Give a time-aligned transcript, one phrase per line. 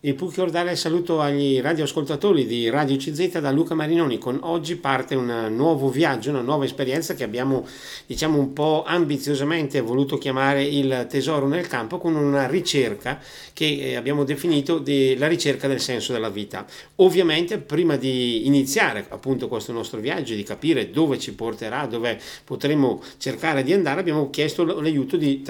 [0.00, 4.16] Il Pucchio dare il saluto agli radioascoltatori di Radio CZ da Luca Marinoni.
[4.16, 7.66] Con oggi parte un nuovo viaggio, una nuova esperienza che abbiamo,
[8.06, 13.18] diciamo, un po' ambiziosamente voluto chiamare il tesoro nel campo con una ricerca
[13.52, 14.84] che eh, abbiamo definito
[15.16, 16.64] la ricerca del senso della vita.
[16.96, 23.02] Ovviamente, prima di iniziare appunto questo nostro viaggio, di capire dove ci porterà, dove potremo
[23.16, 25.42] cercare di andare, abbiamo chiesto l'aiuto di,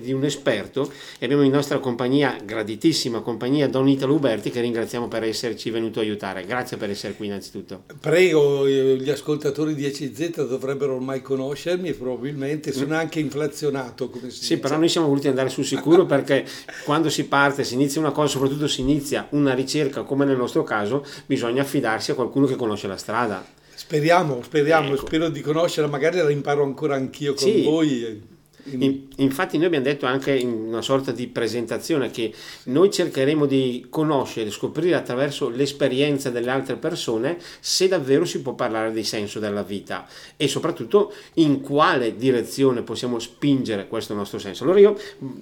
[0.00, 0.90] di un esperto
[1.20, 5.98] e abbiamo in nostra compagnia, graditissima compagnia, Don Italo Uberti che ringraziamo per esserci venuto
[5.98, 6.44] a aiutare.
[6.44, 7.84] Grazie per essere qui innanzitutto.
[8.00, 14.08] Prego, eh, gli ascoltatori di ECZ dovrebbero ormai conoscermi e probabilmente sono anche inflazionato.
[14.10, 14.58] Come si sì, dice.
[14.58, 16.46] però noi siamo voluti andare sul sicuro perché
[16.84, 20.62] quando si parte, si inizia una cosa, soprattutto si inizia una ricerca come nel nostro
[20.62, 23.44] caso, bisogna affidarsi a qualcuno che conosce la strada.
[23.74, 25.06] Speriamo, speriamo, ecco.
[25.06, 27.62] spero di conoscerla, magari la imparo ancora anch'io con sì.
[27.62, 28.32] voi.
[28.70, 32.32] In, infatti noi abbiamo detto anche in una sorta di presentazione che
[32.64, 38.92] noi cercheremo di conoscere, scoprire attraverso l'esperienza delle altre persone se davvero si può parlare
[38.92, 40.06] di senso della vita
[40.36, 44.64] e soprattutto in quale direzione possiamo spingere questo nostro senso.
[44.64, 44.98] Allora io,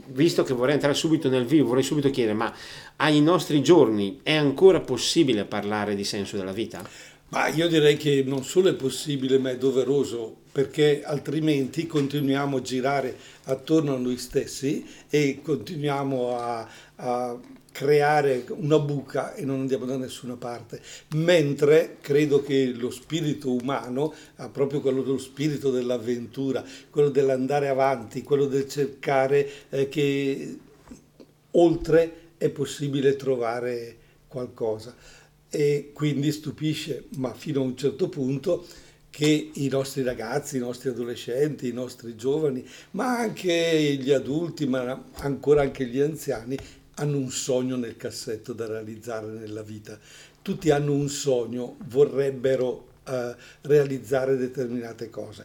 [0.09, 2.53] visto che vorrei entrare subito nel vivo, vorrei subito chiedere, ma
[2.97, 6.83] ai nostri giorni è ancora possibile parlare di senso della vita?
[7.29, 12.62] Ma io direi che non solo è possibile, ma è doveroso, perché altrimenti continuiamo a
[12.62, 17.41] girare attorno a noi stessi e continuiamo a, a
[17.72, 20.80] creare una buca e non andiamo da nessuna parte.
[21.14, 28.23] Mentre credo che lo spirito umano ha proprio quello dello spirito dell'avventura, quello dell'andare avanti,
[28.23, 30.58] quello del cercare eh, che
[31.53, 33.97] oltre è possibile trovare
[34.28, 34.95] qualcosa
[35.48, 38.64] e quindi stupisce, ma fino a un certo punto,
[39.12, 45.05] che i nostri ragazzi, i nostri adolescenti, i nostri giovani, ma anche gli adulti, ma
[45.16, 46.56] ancora anche gli anziani,
[46.94, 49.98] hanno un sogno nel cassetto da realizzare nella vita.
[50.40, 55.44] Tutti hanno un sogno, vorrebbero eh, realizzare determinate cose.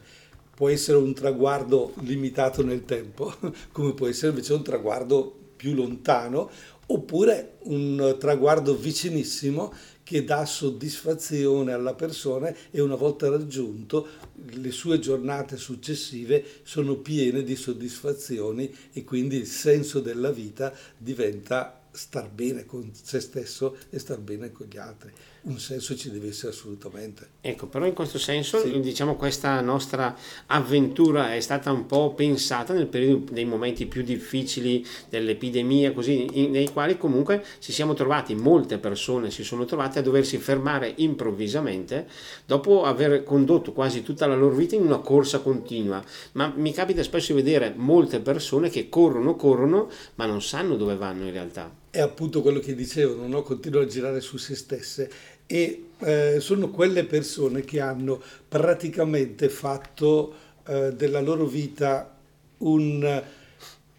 [0.56, 3.36] Può essere un traguardo limitato nel tempo,
[3.74, 6.50] come può essere invece un traguardo più lontano,
[6.86, 9.74] oppure un traguardo vicinissimo
[10.08, 14.08] che dà soddisfazione alla persona e una volta raggiunto
[14.52, 21.82] le sue giornate successive sono piene di soddisfazioni e quindi il senso della vita diventa
[21.92, 25.12] star bene con se stesso e star bene con gli altri
[25.48, 27.28] un senso ci deve essere assolutamente.
[27.42, 28.80] Ecco, però in questo senso, sì.
[28.80, 30.16] diciamo, questa nostra
[30.48, 36.52] avventura è stata un po' pensata nel periodo dei momenti più difficili dell'epidemia, così, in,
[36.52, 42.08] nei quali comunque ci siamo trovati, molte persone si sono trovate a doversi fermare improvvisamente
[42.46, 46.04] dopo aver condotto quasi tutta la loro vita in una corsa continua.
[46.34, 50.96] Ma mi capita spesso di vedere molte persone che corrono, corrono, ma non sanno dove
[50.96, 51.74] vanno in realtà.
[51.90, 53.42] È appunto quello che dicevano, no?
[53.42, 55.10] continuano a girare su se stesse
[55.48, 60.34] e eh, sono quelle persone che hanno praticamente fatto
[60.68, 62.16] eh, della loro vita
[62.60, 63.24] un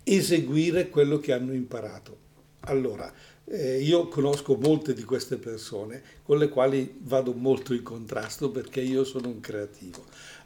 [0.04, 2.26] eseguire quello che hanno imparato.
[2.60, 3.12] Allora,
[3.44, 8.80] eh, io conosco molte di queste persone con le quali vado molto in contrasto perché
[8.80, 10.04] io sono un creativo.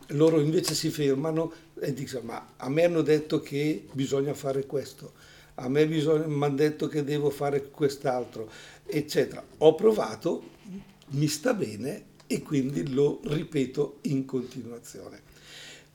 [0.09, 5.13] Loro invece si fermano e dicono ma a me hanno detto che bisogna fare questo,
[5.55, 8.51] a me mi hanno detto che devo fare quest'altro,
[8.87, 9.45] eccetera.
[9.59, 10.43] Ho provato,
[11.11, 15.31] mi sta bene e quindi lo ripeto in continuazione.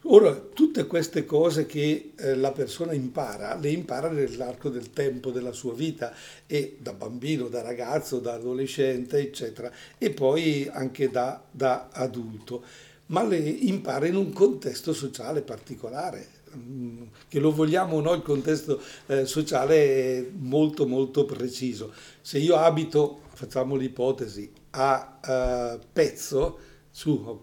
[0.09, 5.51] Ora, tutte queste cose che eh, la persona impara, le impara nell'arco del tempo della
[5.51, 6.13] sua vita,
[6.45, 12.63] e da bambino, da ragazzo, da adolescente, eccetera, e poi anche da, da adulto,
[13.07, 18.21] ma le impara in un contesto sociale particolare, mm, che lo vogliamo o no, il
[18.21, 21.91] contesto eh, sociale è molto molto preciso.
[22.21, 26.59] Se io abito, facciamo l'ipotesi, a uh, Pezzo,
[26.91, 27.41] su,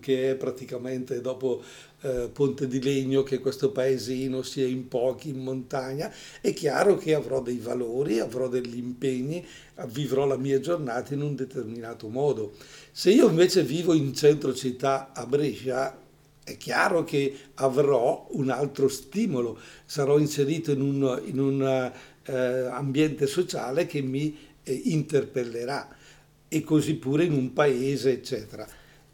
[0.00, 1.62] che è praticamente dopo
[2.02, 7.14] uh, Ponte di Legno, che questo paesino sia in pochi, in montagna, è chiaro che
[7.14, 9.44] avrò dei valori, avrò degli impegni,
[9.86, 12.54] vivrò la mia giornata in un determinato modo.
[12.92, 15.98] Se io invece vivo in centro città a Brescia,
[16.44, 21.92] è chiaro che avrò un altro stimolo, sarò inserito in un, in un
[22.26, 22.32] uh,
[22.70, 26.02] ambiente sociale che mi eh, interpellerà
[26.48, 28.66] e così pure in un paese, eccetera.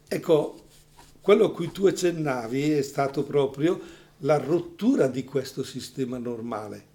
[0.07, 0.65] Ecco,
[1.21, 3.79] quello a cui tu accennavi è stato proprio
[4.19, 6.89] la rottura di questo sistema normale.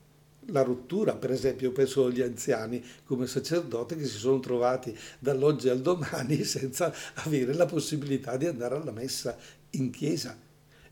[0.50, 5.80] La rottura, per esempio, penso agli anziani come sacerdote che si sono trovati dall'oggi al
[5.80, 9.36] domani senza avere la possibilità di andare alla messa
[9.70, 10.38] in chiesa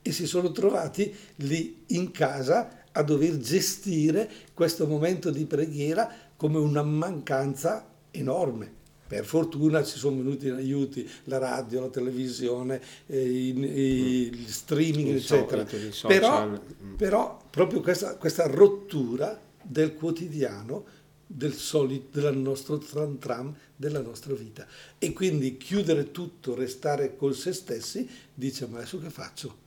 [0.06, 6.58] e si sono trovati lì in casa a dover gestire questo momento di preghiera come
[6.58, 8.82] una mancanza enorme.
[9.06, 15.08] Per fortuna ci sono venuti in aiuti la radio, la televisione, eh, i, i, streaming,
[15.08, 15.66] il eccetera.
[15.90, 16.94] So, però, mm.
[16.96, 20.84] però, proprio questa, questa, rottura del quotidiano,
[21.26, 24.66] del solito, del nostro tram tram, della nostra vita.
[24.98, 29.62] E quindi chiudere tutto, restare con se stessi, dice ma adesso che faccio?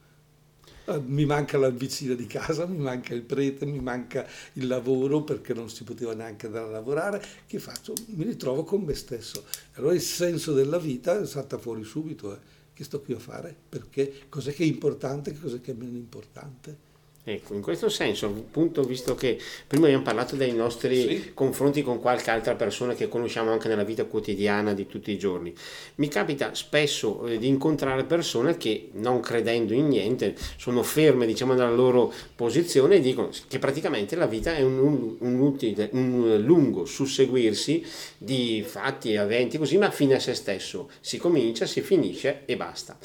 [0.90, 5.22] Eh, mi manca la vicina di casa, mi manca il prete, mi manca il lavoro
[5.22, 7.94] perché non si poteva neanche andare a lavorare, che faccio?
[8.08, 9.44] Mi ritrovo con me stesso.
[9.74, 12.40] Allora il senso della vita salta fuori subito, eh.
[12.74, 13.54] che sto qui a fare?
[13.68, 16.87] Perché cos'è che è importante, cos'è che è meno importante?
[17.30, 19.38] Ecco, in questo senso, appunto, visto che
[19.68, 21.32] prima abbiamo parlato dei nostri sì.
[21.34, 25.54] confronti con qualche altra persona che conosciamo anche nella vita quotidiana di tutti i giorni,
[25.96, 31.52] mi capita spesso eh, di incontrare persone che non credendo in niente sono ferme diciamo
[31.52, 36.42] nella loro posizione e dicono che praticamente la vita è un, un, un, utile, un
[36.46, 37.86] lungo susseguirsi
[38.18, 40.90] di fatti e eventi così, ma fine a se stesso.
[41.02, 42.98] Si comincia, si finisce e basta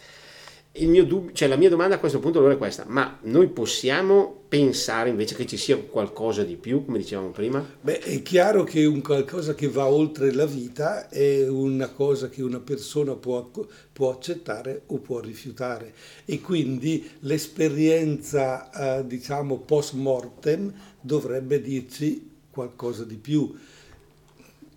[0.72, 5.10] dubbio, cioè la mia domanda a questo punto allora è questa, ma noi possiamo pensare
[5.10, 7.64] invece che ci sia qualcosa di più, come dicevamo prima?
[7.80, 12.42] Beh, è chiaro che un qualcosa che va oltre la vita è una cosa che
[12.42, 13.50] una persona può,
[13.92, 15.92] può accettare o può rifiutare
[16.24, 23.54] e quindi l'esperienza, eh, diciamo, post mortem dovrebbe dirci qualcosa di più.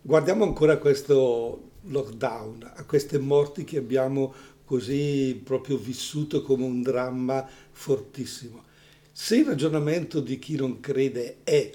[0.02, 4.34] Guardiamo ancora questo lockdown, a queste morti che abbiamo
[4.66, 8.64] così proprio vissuto come un dramma fortissimo.
[9.12, 11.72] Se il ragionamento di chi non crede è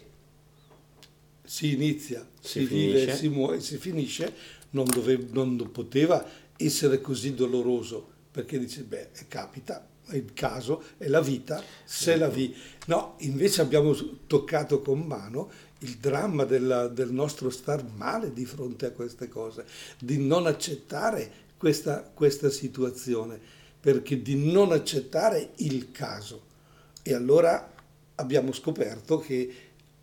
[1.43, 4.33] si inizia, si, si vive, si muore, si finisce,
[4.71, 6.25] non, dove, non poteva
[6.57, 12.29] essere così doloroso, perché dice, beh, capita, è il caso, è la vita, se la
[12.29, 12.55] vi.
[12.87, 13.95] No, invece abbiamo
[14.27, 15.51] toccato con mano
[15.81, 19.65] il dramma della, del nostro star male di fronte a queste cose,
[19.99, 23.39] di non accettare questa, questa situazione,
[23.81, 26.49] perché di non accettare il caso.
[27.03, 27.73] E allora
[28.17, 29.55] abbiamo scoperto che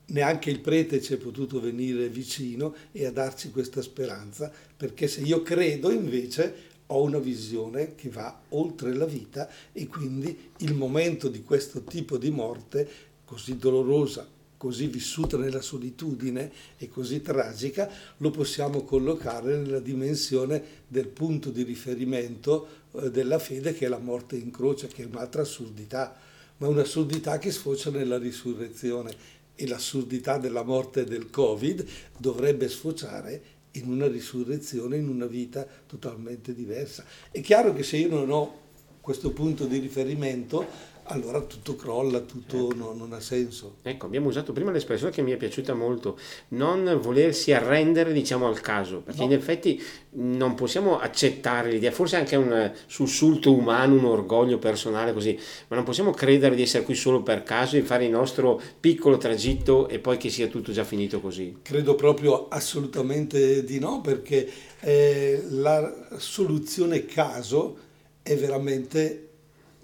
[0.07, 5.21] neanche il prete ci è potuto venire vicino e a darci questa speranza, perché se
[5.21, 11.27] io credo invece ho una visione che va oltre la vita e quindi il momento
[11.27, 12.89] di questo tipo di morte
[13.25, 14.25] così dolorosa,
[14.57, 21.63] così vissuta nella solitudine e così tragica, lo possiamo collocare nella dimensione del punto di
[21.63, 26.19] riferimento eh, della fede che è la morte in croce, che è un'altra assurdità,
[26.57, 31.85] ma un'assurdità che sfocia nella risurrezione e l'assurdità della morte del Covid
[32.17, 37.05] dovrebbe sfociare in una risurrezione, in una vita totalmente diversa.
[37.31, 38.65] È chiaro che se io non ho
[39.01, 40.65] questo punto di riferimento,
[41.07, 42.75] allora tutto crolla, tutto ecco.
[42.75, 43.77] non, non, ha senso.
[43.81, 46.17] Ecco, abbiamo usato prima l'espressione che mi è piaciuta molto,
[46.49, 49.25] non volersi arrendere diciamo al caso, perché no.
[49.27, 49.81] in effetti
[50.11, 55.37] non possiamo accettare l'idea, forse anche un sussulto umano, un orgoglio personale così,
[55.67, 59.17] ma non possiamo credere di essere qui solo per caso e fare il nostro piccolo
[59.17, 61.59] tragitto e poi che sia tutto già finito così.
[61.61, 64.49] Credo proprio assolutamente di no, perché
[64.81, 67.77] eh, la soluzione caso
[68.21, 69.26] è veramente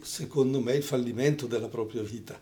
[0.04, 2.40] secondo me, il fallimento della propria vita,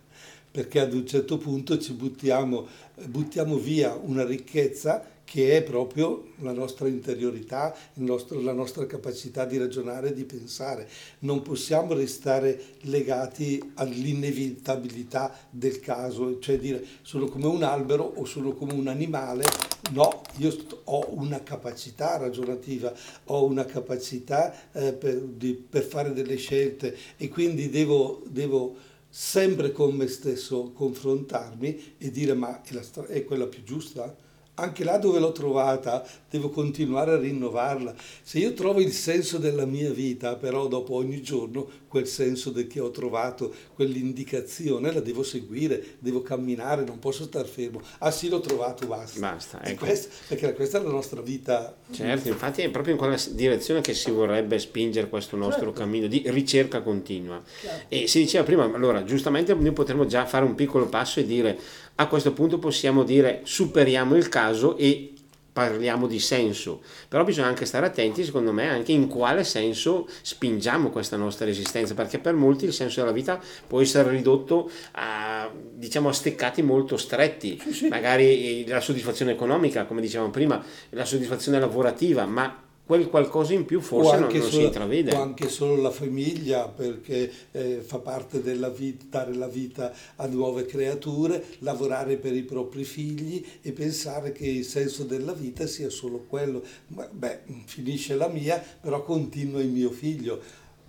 [0.51, 2.67] perché ad un certo punto ci buttiamo,
[3.05, 9.57] buttiamo via una ricchezza che è proprio la nostra interiorità, nostro, la nostra capacità di
[9.57, 10.89] ragionare e di pensare.
[11.19, 18.51] Non possiamo restare legati all'inevitabilità del caso, cioè dire sono come un albero o sono
[18.51, 19.45] come un animale.
[19.91, 22.93] No, io ho una capacità ragionativa,
[23.25, 28.75] ho una capacità eh, per, di, per, fare delle scelte e quindi devo, devo
[29.09, 34.15] sempre con me stesso confrontarmi e dire ma è, la, è quella più giusta?
[34.55, 37.93] Anche là dove l'ho trovata devo continuare a rinnovarla.
[38.21, 42.79] Se io trovo il senso della mia vita, però dopo ogni giorno quel senso che
[42.79, 47.81] ho trovato, quell'indicazione la devo seguire, devo camminare, non posso star fermo.
[47.97, 49.19] Ah sì, l'ho trovato, basta.
[49.19, 49.83] Basta, ecco.
[49.83, 51.75] questa, perché questa è la nostra vita.
[51.91, 55.79] Certo, infatti è proprio in quella direzione che si vorrebbe spingere questo nostro certo.
[55.79, 57.43] cammino di ricerca continua.
[57.59, 57.93] Certo.
[57.93, 61.59] E si diceva prima, allora giustamente noi potremmo già fare un piccolo passo e dire
[62.01, 65.13] a questo punto possiamo dire superiamo il caso e
[65.53, 70.89] parliamo di senso, però bisogna anche stare attenti secondo me anche in quale senso spingiamo
[70.89, 76.07] questa nostra esistenza, perché per molti il senso della vita può essere ridotto a, diciamo,
[76.07, 77.87] a steccati molto stretti, sì, sì.
[77.89, 83.79] magari la soddisfazione economica, come dicevamo prima, la soddisfazione lavorativa, ma quel qualcosa in più
[83.79, 85.15] forse non, non solo, si intravede.
[85.15, 90.27] O anche solo la famiglia, perché eh, fa parte della vita, dare la vita a
[90.27, 95.89] nuove creature, lavorare per i propri figli e pensare che il senso della vita sia
[95.89, 96.61] solo quello.
[96.87, 100.41] Beh, finisce la mia, però continua il mio figlio.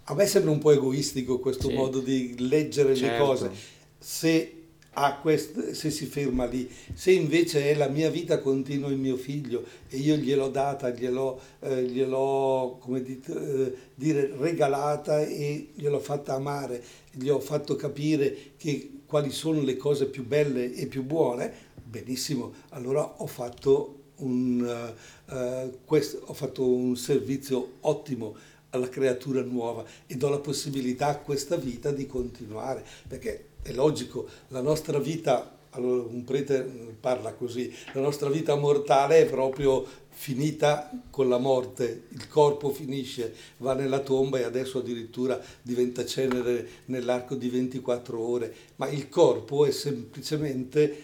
[0.07, 1.75] A me sembra un po' egoistico questo sì.
[1.75, 3.13] modo di leggere certo.
[3.13, 3.51] le cose.
[3.97, 4.62] Se
[4.95, 6.69] a quest- se si ferma lì.
[6.93, 11.41] Se invece è la mia vita continua il mio figlio e io gliel'ho data, gliel'ho,
[11.61, 16.83] eh, gliel'ho come dite, eh, dire, regalata e gliel'ho fatta amare,
[17.13, 21.53] gli ho fatto capire che, quali sono le cose più belle e più buone,
[21.85, 24.95] benissimo, allora ho fatto un,
[25.27, 28.37] uh, quest- ho fatto un servizio ottimo
[28.71, 34.29] alla creatura nuova e do la possibilità a questa vita di continuare, perché è logico,
[34.49, 36.61] la nostra vita, allora un prete
[37.01, 43.33] parla così, la nostra vita mortale è proprio finita con la morte, il corpo finisce,
[43.59, 49.65] va nella tomba e adesso addirittura diventa cenere nell'arco di 24 ore, ma il corpo
[49.65, 51.03] è semplicemente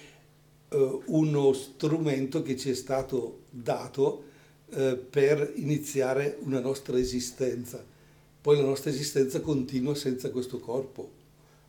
[0.69, 4.25] eh, uno strumento che ci è stato dato
[4.71, 7.83] eh, per iniziare una nostra esistenza.
[8.41, 11.18] Poi la nostra esistenza continua senza questo corpo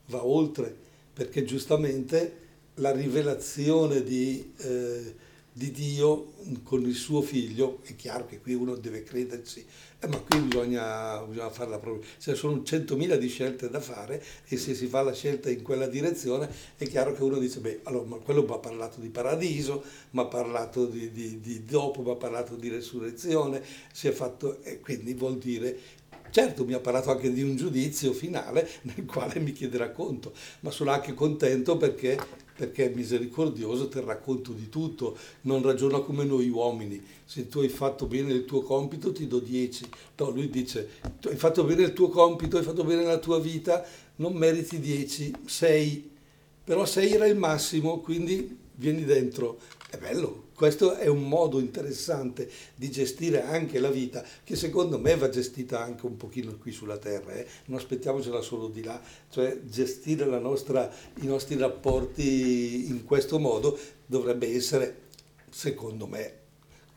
[0.10, 0.76] va oltre,
[1.14, 5.16] perché giustamente la rivelazione di, eh,
[5.52, 9.66] di, Dio con il suo figlio, è chiaro che qui uno deve crederci,
[10.00, 14.58] eh, ma qui bisogna, bisogna farla proprio, cioè sono centomila di scelte da fare e
[14.58, 18.16] se si fa la scelta in quella direzione è chiaro che uno dice, beh, allora,
[18.18, 22.16] quello mi ha parlato di paradiso, mi ha parlato di, di, di dopo, mi ha
[22.16, 23.62] parlato di resurrezione,
[23.92, 25.98] si è fatto, e quindi vuol dire
[26.32, 30.70] Certo, mi ha parlato anche di un giudizio finale nel quale mi chiederà conto, ma
[30.70, 32.20] sono anche contento perché,
[32.56, 37.04] perché è misericordioso, terrà conto di tutto, non ragiona come noi uomini.
[37.26, 39.90] Se tu hai fatto bene il tuo compito ti do 10.
[40.18, 40.90] No, lui dice,
[41.26, 43.84] hai fatto bene il tuo compito, hai fatto bene la tua vita,
[44.18, 46.12] non meriti 10, 6.
[46.64, 49.58] Però 6 era il massimo, quindi vieni dentro.
[49.90, 55.16] È bello, questo è un modo interessante di gestire anche la vita, che secondo me
[55.16, 57.48] va gestita anche un pochino qui sulla Terra, eh?
[57.68, 64.54] non aspettiamocela solo di là, cioè gestire nostra, i nostri rapporti in questo modo dovrebbe
[64.54, 65.04] essere,
[65.50, 66.39] secondo me,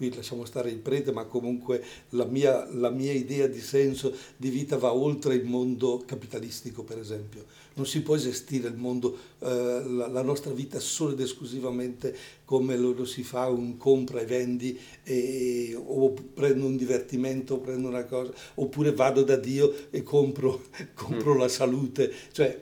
[0.03, 1.81] qui lasciamo stare il prete, ma comunque
[2.11, 6.99] la mia, la mia idea di senso di vita va oltre il mondo capitalistico, per
[6.99, 7.45] esempio.
[7.75, 12.77] Non si può gestire il mondo, eh, la, la, nostra vita solo ed esclusivamente come
[12.77, 18.05] lo, lo si fa un compra e vendi, e, o prendo un divertimento, prendo una
[18.05, 20.63] cosa, oppure vado da Dio e compro,
[20.95, 21.39] compro mm.
[21.39, 22.13] la salute.
[22.33, 22.61] Cioè,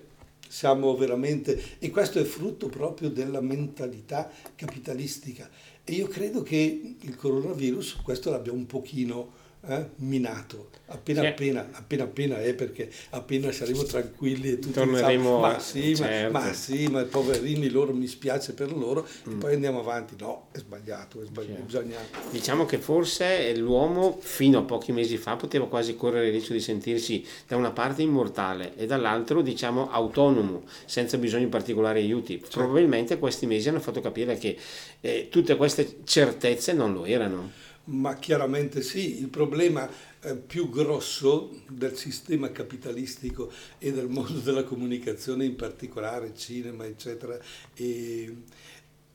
[0.50, 1.78] siamo veramente...
[1.78, 5.48] E questo è frutto proprio della mentalità capitalistica.
[5.84, 11.26] E io credo che il coronavirus questo l'abbia un pochino eh, minato, appena, sì.
[11.26, 16.32] appena, appena appena è perché appena saremo tranquilli e tutti Torneremo diciamo, ma sì, certo.
[16.32, 19.32] ma, ma, sì, ma poverini loro mi spiace per loro mm.
[19.32, 21.52] e poi andiamo avanti, no, è sbagliato, è sbagliato.
[21.52, 21.64] Certo.
[21.66, 21.96] Bisogna...
[22.30, 26.60] Diciamo che forse l'uomo fino a pochi mesi fa poteva quasi correre il rischio di
[26.60, 32.38] sentirsi da una parte immortale e dall'altro diciamo autonomo, senza bisogno di particolari aiuti.
[32.38, 32.60] Certo.
[32.60, 34.56] Probabilmente questi mesi hanno fatto capire che
[35.00, 37.68] eh, tutte queste certezze non lo erano.
[37.90, 39.88] Ma chiaramente sì, il problema
[40.20, 47.36] eh, più grosso del sistema capitalistico e del mondo della comunicazione, in particolare cinema, eccetera,
[47.74, 48.42] e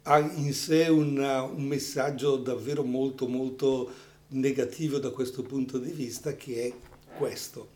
[0.04, 3.92] ha in sé una, un messaggio davvero molto molto
[4.30, 6.74] negativo da questo punto di vista che è
[7.18, 7.70] questo.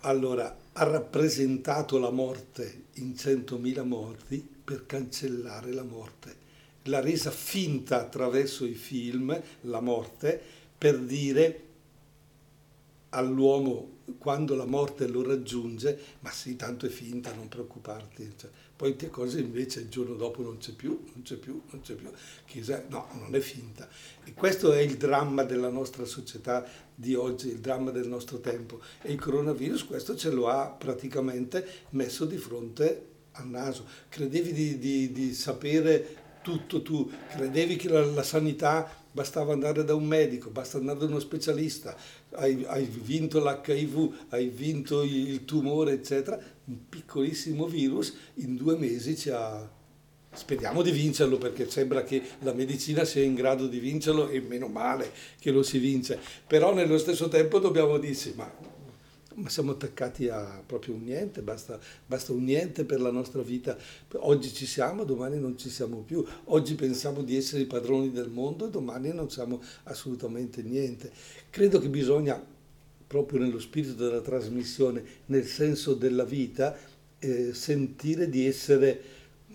[0.00, 6.43] Allora, ha rappresentato la morte in 100.000 morti per cancellare la morte
[6.84, 10.40] l'ha resa finta attraverso i film, la morte,
[10.76, 11.62] per dire
[13.10, 18.32] all'uomo quando la morte lo raggiunge, ma sì, tanto è finta, non preoccuparti.
[18.36, 21.80] Cioè, poi te cose invece il giorno dopo non c'è più, non c'è più, non
[21.80, 22.10] c'è più.
[22.44, 23.88] Chissà, no, non è finta.
[24.24, 28.80] E questo è il dramma della nostra società di oggi, il dramma del nostro tempo.
[29.00, 33.86] E il coronavirus questo ce lo ha praticamente messo di fronte al naso.
[34.08, 39.94] Credevi di, di, di sapere tutto tu, credevi che la, la, sanità bastava andare da
[39.94, 41.96] un medico, basta andare da uno specialista,
[42.32, 49.16] hai, hai vinto l'HIV, hai vinto il tumore, eccetera, un piccolissimo virus in due mesi
[49.16, 49.82] ci ha...
[50.36, 54.66] Speriamo di vincerlo perché sembra che la medicina sia in grado di vincerlo e meno
[54.66, 58.73] male che lo si vince, però nello stesso tempo dobbiamo dirci, ma
[59.34, 63.76] ma siamo attaccati a proprio un niente, basta, basta, un niente per la nostra vita.
[64.12, 66.24] Oggi ci siamo, domani non ci siamo più.
[66.44, 71.10] Oggi pensiamo di essere i padroni del mondo e domani non siamo assolutamente niente.
[71.50, 72.42] Credo che bisogna,
[73.06, 76.76] proprio nello spirito della trasmissione, nel senso della vita,
[77.18, 79.00] eh, sentire di essere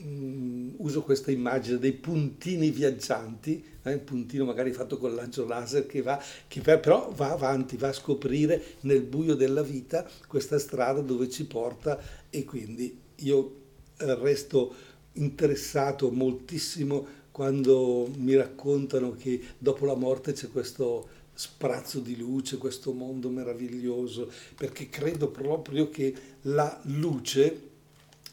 [0.01, 5.85] Mm, uso questa immagine dei puntini viaggianti, eh, un puntino magari fatto con lancio laser
[5.85, 11.01] che va, che però va avanti, va a scoprire nel buio della vita questa strada
[11.01, 13.55] dove ci porta e quindi io
[13.97, 14.73] eh, resto
[15.13, 22.93] interessato moltissimo quando mi raccontano che dopo la morte c'è questo sprazzo di luce, questo
[22.93, 27.68] mondo meraviglioso, perché credo proprio che la luce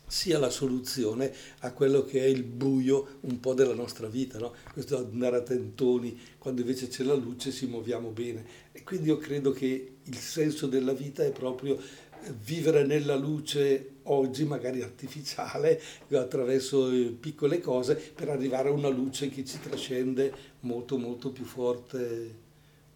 [0.06, 4.54] sia la soluzione a quello che è il buio un po' della nostra vita, no?
[4.72, 8.44] questo andare a tentoni, quando invece c'è la luce ci muoviamo bene.
[8.72, 13.94] E quindi io credo che il senso della vita è proprio eh, vivere nella luce
[14.04, 15.80] oggi, magari artificiale,
[16.12, 21.44] attraverso eh, piccole cose, per arrivare a una luce che ci trascende molto molto più
[21.44, 22.44] forte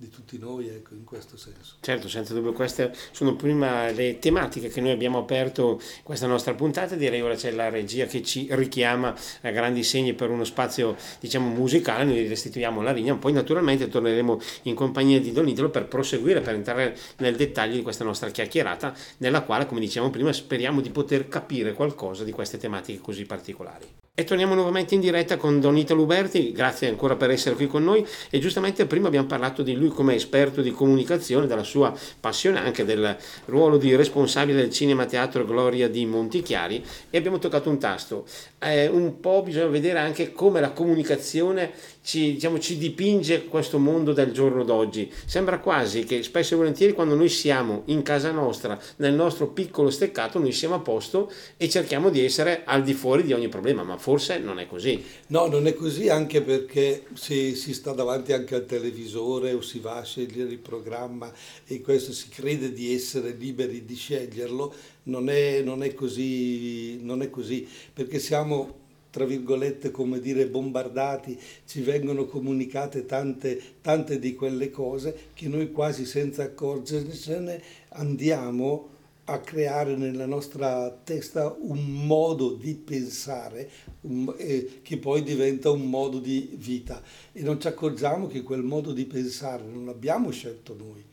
[0.01, 1.75] di tutti noi, ecco, in questo senso.
[1.81, 6.95] Certo, senza dubbio, queste sono prima le tematiche che noi abbiamo aperto questa nostra puntata,
[6.95, 11.51] direi ora c'è la regia che ci richiama a grandi segni per uno spazio, diciamo,
[11.51, 16.41] musicale, noi restituiamo la linea, poi naturalmente torneremo in compagnia di Don Italo per proseguire,
[16.41, 20.89] per entrare nel dettaglio di questa nostra chiacchierata, nella quale, come dicevamo prima, speriamo di
[20.89, 23.99] poter capire qualcosa di queste tematiche così particolari.
[24.13, 27.83] E torniamo nuovamente in diretta con Don Italo Uberti, grazie ancora per essere qui con
[27.83, 28.07] noi.
[28.29, 32.85] E giustamente prima abbiamo parlato di lui come esperto di comunicazione, della sua passione anche
[32.85, 33.17] del
[33.47, 38.25] ruolo di responsabile del Cinema Teatro Gloria di Montichiari e abbiamo toccato un tasto.
[38.59, 41.73] Eh, un po' bisogna vedere anche come la comunicazione
[42.11, 45.09] ci, diciamo, ci dipinge questo mondo del giorno d'oggi.
[45.27, 49.91] Sembra quasi che spesso e volentieri quando noi siamo in casa nostra, nel nostro piccolo
[49.91, 53.85] steccato, noi siamo a posto e cerchiamo di essere al di fuori di ogni problema,
[53.85, 55.01] ma forse non è così.
[55.29, 59.79] No, non è così anche perché se si sta davanti anche al televisore o si
[59.79, 61.33] va a scegliere il programma
[61.65, 64.75] e questo si crede di essere liberi di sceglierlo,
[65.05, 68.80] non è, non è, così, non è così, perché siamo
[69.11, 75.73] tra virgolette, come dire, bombardati, ci vengono comunicate tante, tante di quelle cose che noi
[75.73, 78.89] quasi senza accorgercene andiamo
[79.25, 83.71] a creare nella nostra testa un modo di pensare
[84.03, 87.03] un, eh, che poi diventa un modo di vita.
[87.33, 91.05] E non ci accorgiamo che quel modo di pensare non l'abbiamo scelto noi,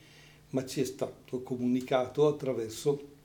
[0.51, 3.15] ma ci è stato comunicato attraverso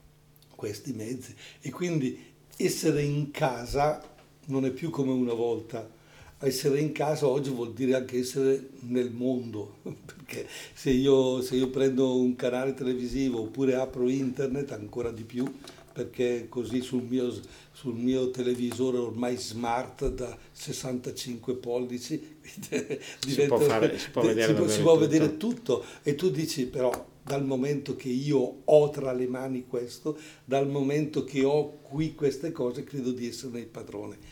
[0.55, 1.35] questi mezzi.
[1.61, 4.12] E quindi essere in casa
[4.47, 6.01] non è più come una volta.
[6.39, 11.69] Essere in casa oggi vuol dire anche essere nel mondo, perché se io, se io
[11.69, 15.45] prendo un canale televisivo oppure apro internet ancora di più,
[15.93, 17.33] perché così sul mio,
[17.71, 24.55] sul mio, televisore ormai smart da 65 pollici si può, fare, si può vedere, si
[24.55, 25.85] può, si può vedere tutto.
[26.03, 26.91] e tu dici però
[27.23, 32.51] dal momento che io ho tra le mani questo, dal momento che ho qui queste
[32.51, 34.32] cose, credo di esserne il padrone.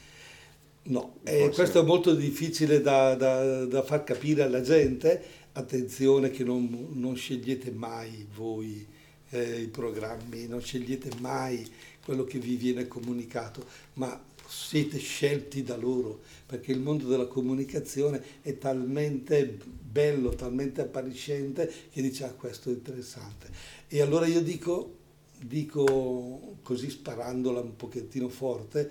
[0.82, 5.22] No, eh, questo è molto difficile da, da, da, far capire alla gente.
[5.52, 8.86] Attenzione che non, non scegliete mai voi
[9.30, 11.68] eh, i programmi, non scegliete mai
[12.02, 13.64] quello che vi viene comunicato,
[13.94, 21.70] ma siete scelti da loro, perché il mondo della comunicazione è talmente bello, talmente appariscente
[21.92, 23.48] che dice ah questo è interessante.
[23.86, 24.96] E allora io dico,
[25.38, 28.90] dico così sparandola un pochettino forte,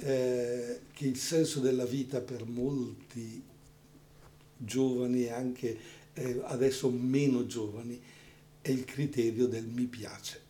[0.00, 3.42] eh, che il senso della vita per molti
[4.56, 5.78] giovani e anche
[6.14, 8.00] eh, adesso meno giovani
[8.60, 10.46] è il criterio del mi piace.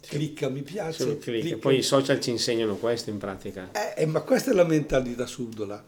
[0.00, 1.18] Clicca mi piace.
[1.18, 1.40] Clicca.
[1.40, 1.56] Clicca.
[1.58, 3.70] Poi i social ci insegnano questo in pratica.
[3.72, 5.84] Eh, eh, ma questa è la mentalità subdola,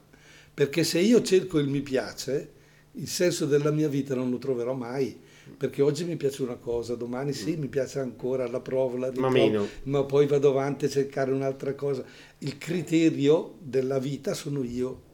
[0.53, 2.53] perché se io cerco il mi piace,
[2.93, 5.22] il senso della mia vita non lo troverò mai
[5.57, 8.61] perché oggi mi piace una cosa, domani sì, mi piace ancora, la
[8.99, 12.05] la riprovo, ma poi vado avanti a cercare un'altra cosa.
[12.39, 15.11] Il criterio della vita sono io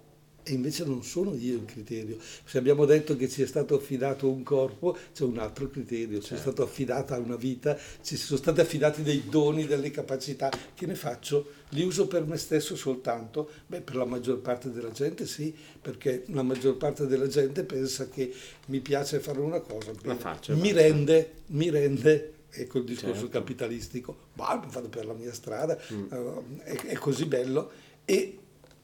[0.49, 2.17] e invece non sono io il criterio.
[2.45, 6.33] Se abbiamo detto che ci è stato affidato un corpo, c'è un altro criterio, ci
[6.33, 6.43] è certo.
[6.43, 10.51] stata affidata una vita, ci sono stati affidati dei doni, delle capacità.
[10.75, 11.51] Che ne faccio?
[11.71, 13.51] Li uso per me stesso soltanto?
[13.67, 18.09] Beh, per la maggior parte della gente sì, perché la maggior parte della gente pensa
[18.09, 18.33] che
[18.69, 23.39] mi piace fare una cosa, bene, faccio, mi, rende, mi rende ecco il discorso certo.
[23.39, 26.05] capitalistico, vado per la mia strada, mm.
[26.11, 27.71] uh, è, è, così bello
[28.07, 28.39] e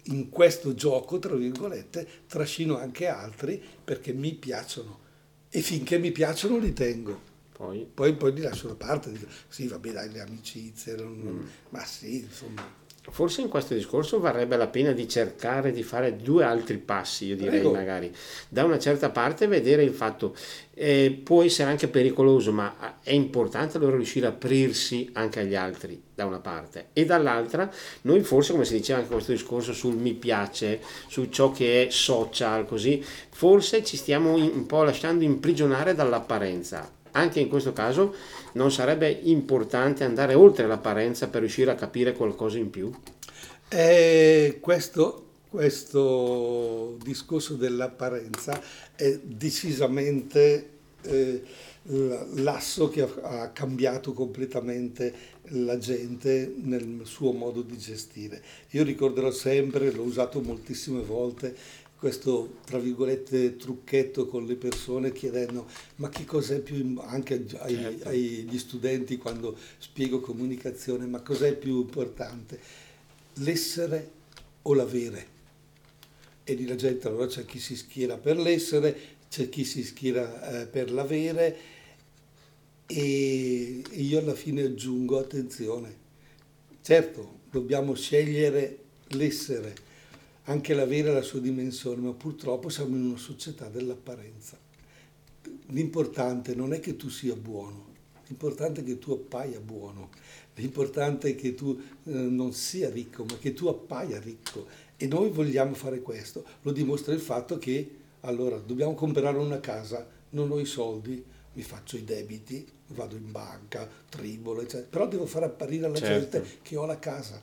[0.04, 5.00] in questo gioco, tra virgolette, trascino anche altri perché mi piacciono
[5.48, 7.32] e finché mi piacciono li tengo.
[7.52, 7.86] Poi?
[7.92, 11.40] Poi, poi li lascio da parte, dico, sì, va bene, dai, le amicizie, mm.
[11.70, 12.82] ma sì, insomma.
[13.10, 17.36] Forse in questo discorso varrebbe la pena di cercare di fare due altri passi, io
[17.36, 17.72] direi Prego.
[17.72, 18.10] magari.
[18.48, 20.34] Da una certa parte vedere il fatto,
[20.72, 26.00] eh, può essere anche pericoloso, ma è importante allora riuscire a aprirsi anche agli altri,
[26.14, 26.88] da una parte.
[26.94, 27.70] E dall'altra,
[28.02, 31.86] noi forse, come si diceva anche in questo discorso sul mi piace, su ciò che
[31.86, 38.14] è social, così, forse ci stiamo un po' lasciando imprigionare dall'apparenza anche in questo caso
[38.52, 42.92] non sarebbe importante andare oltre l'apparenza per riuscire a capire qualcosa in più?
[43.68, 48.60] Eh, questo, questo, discorso dell'apparenza
[48.94, 50.70] è decisamente
[51.02, 51.42] eh,
[51.86, 58.42] l'asso che ha, cambiato completamente la gente nel suo modo di gestire.
[58.70, 61.54] Io ricorderò sempre, l'ho usato moltissime volte,
[62.04, 68.08] questo tra virgolette trucchetto con le persone chiedendo ma che cos'è più anche ai, certo.
[68.10, 72.60] agli studenti quando spiego comunicazione ma cos'è più importante?
[73.36, 74.10] L'essere
[74.60, 75.26] o l'avere?
[76.44, 78.94] E di la gente allora c'è chi si schiera per l'essere
[79.30, 81.56] c'è chi si schiera eh, per l'avere.
[82.84, 85.96] E io alla fine aggiungo attenzione
[86.82, 88.78] certo dobbiamo scegliere
[89.12, 89.83] l'essere
[90.44, 94.58] anche l'avere la sua dimensione, ma purtroppo siamo in una società dell'apparenza.
[95.68, 97.92] L'importante non è che tu sia buono,
[98.26, 100.10] l'importante è che tu appaia buono,
[100.56, 104.66] l'importante è che tu eh, non sia ricco, ma che tu appaia ricco.
[104.96, 106.44] E noi vogliamo fare questo.
[106.62, 111.22] Lo dimostra il fatto che, allora, dobbiamo comprare una casa, non ho i soldi,
[111.54, 114.88] mi faccio i debiti, vado in banca, tribolo, eccetera.
[114.88, 116.38] Però devo far apparire alla certo.
[116.38, 117.40] gente che ho la casa.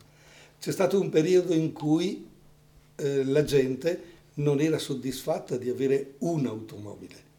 [0.60, 2.30] C'è stato un periodo in cui
[2.96, 7.30] eh, la gente non era soddisfatta di avere un'automobile,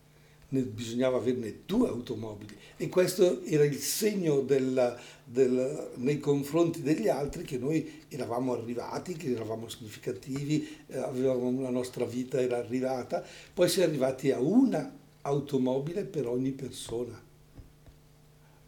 [0.48, 7.44] bisognava averne due automobili e questo era il segno della, del, nei confronti degli altri
[7.44, 13.68] che noi eravamo arrivati, che eravamo significativi, eh, avevamo, la nostra vita era arrivata, poi
[13.68, 17.20] si è arrivati a una automobile per ogni persona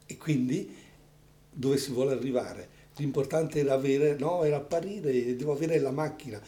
[0.06, 0.82] e quindi
[1.50, 2.68] dove si vuole arrivare?
[2.96, 6.40] L'importante era avere, no, era apparire, devo avere la macchina.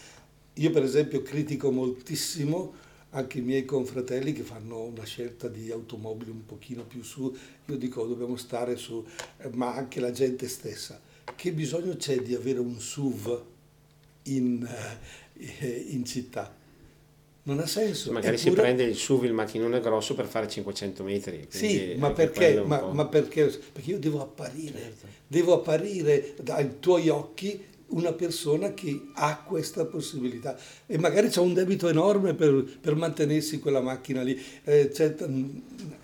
[0.59, 6.31] Io per esempio critico moltissimo anche i miei confratelli che fanno una scelta di automobili
[6.31, 9.05] un pochino più su, io dico dobbiamo stare su,
[9.39, 11.01] eh, ma anche la gente stessa.
[11.35, 13.43] Che bisogno c'è di avere un SUV
[14.25, 14.69] in,
[15.35, 16.55] eh, in città?
[17.45, 18.13] Non ha senso.
[18.13, 18.51] Magari Eppure...
[18.51, 21.47] si prende il SUV, il macchinone grosso per fare 500 metri.
[21.49, 22.61] Sì, ma perché?
[22.61, 23.47] Ma, ma perché?
[23.73, 23.91] perché?
[23.91, 25.07] io devo apparire, certo.
[25.27, 31.55] devo apparire ai tuoi occhi una persona che ha questa possibilità e magari c'è un
[31.55, 34.41] debito enorme per, per mantenersi quella macchina lì.
[34.65, 34.93] Eh,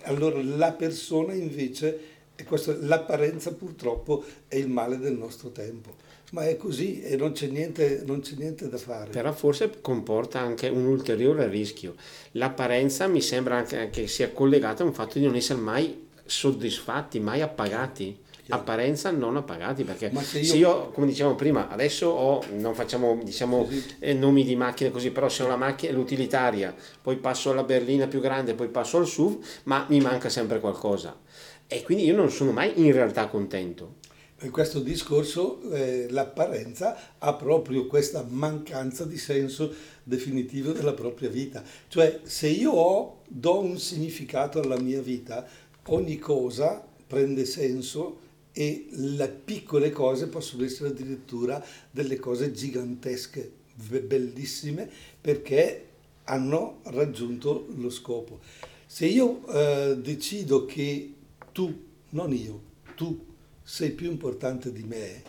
[0.03, 1.99] allora la persona invece,
[2.35, 6.11] e questo, l'apparenza purtroppo è il male del nostro tempo.
[6.31, 9.11] Ma è così e non c'è, niente, non c'è niente da fare.
[9.11, 11.93] Però forse comporta anche un ulteriore rischio.
[12.31, 17.19] L'apparenza mi sembra anche che sia collegata a un fatto di non essere mai soddisfatti,
[17.19, 18.17] mai appagati
[18.49, 20.45] apparenza non appagati perché se io...
[20.45, 20.89] se io...
[20.89, 25.43] come dicevamo prima adesso ho non facciamo diciamo eh, nomi di macchine così però se
[25.43, 29.85] ho la macchina l'utilitaria poi passo alla berlina più grande poi passo al SUV ma
[29.89, 31.19] mi manca sempre qualcosa.
[31.67, 34.01] E quindi io non sono mai in realtà contento.
[34.41, 41.63] In questo discorso eh, l'apparenza ha proprio questa mancanza di senso definitivo della propria vita.
[41.87, 45.47] Cioè se io ho, do un significato alla mia vita
[45.87, 48.19] ogni cosa prende senso
[48.53, 54.89] e le piccole cose possono essere addirittura delle cose gigantesche, bellissime,
[55.19, 55.87] perché
[56.25, 58.39] hanno raggiunto lo scopo.
[58.85, 61.13] Se io eh, decido che
[61.51, 62.61] tu, non io,
[62.95, 63.25] tu
[63.63, 65.23] sei più importante di me,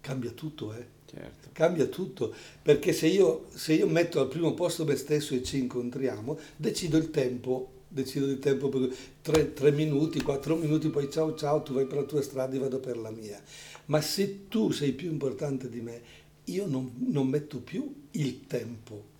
[0.00, 0.96] cambia tutto, eh?
[1.10, 1.48] Certo.
[1.52, 5.58] Cambia tutto, perché se io, se io metto al primo posto me stesso e ci
[5.58, 11.34] incontriamo, decido il tempo decido di tempo per tre, tre, minuti, quattro minuti, poi ciao
[11.34, 13.40] ciao, tu vai per la tua strada, io vado per la mia.
[13.86, 16.00] Ma se tu sei più importante di me,
[16.44, 19.16] io non, non metto più il tempo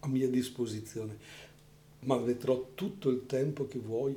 [0.00, 1.16] a mia disposizione,
[2.00, 4.16] ma metterò tutto il tempo che vuoi,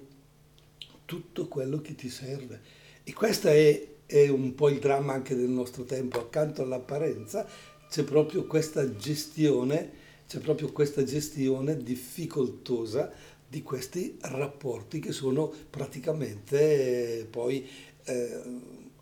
[1.06, 2.62] tutto quello che ti serve.
[3.04, 7.48] E questo è, è un po' il dramma anche del nostro tempo, accanto all'apparenza
[7.94, 9.92] c'è proprio questa gestione,
[10.28, 13.13] c'è proprio questa gestione difficoltosa
[13.54, 17.70] di questi rapporti che sono praticamente eh, poi
[18.06, 18.42] eh,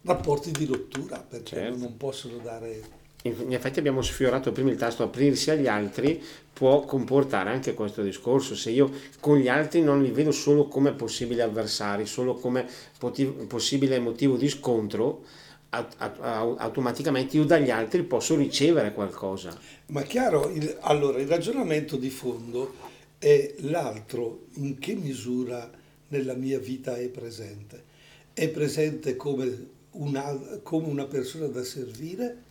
[0.02, 1.78] rapporti di rottura perché certo.
[1.78, 6.20] non possono dare in effetti abbiamo sfiorato prima il tasto aprirsi agli altri,
[6.52, 8.56] può comportare anche questo discorso.
[8.56, 12.66] Se io con gli altri non li vedo solo come possibili avversari, solo come
[12.98, 15.24] potiv- possibile motivo di scontro,
[15.70, 19.56] automaticamente io dagli altri posso ricevere qualcosa.
[19.90, 22.90] Ma chiaro, il, allora il ragionamento di fondo
[23.22, 25.70] è l'altro in che misura
[26.08, 27.84] nella mia vita è presente.
[28.34, 32.50] È presente come una, come una persona da servire?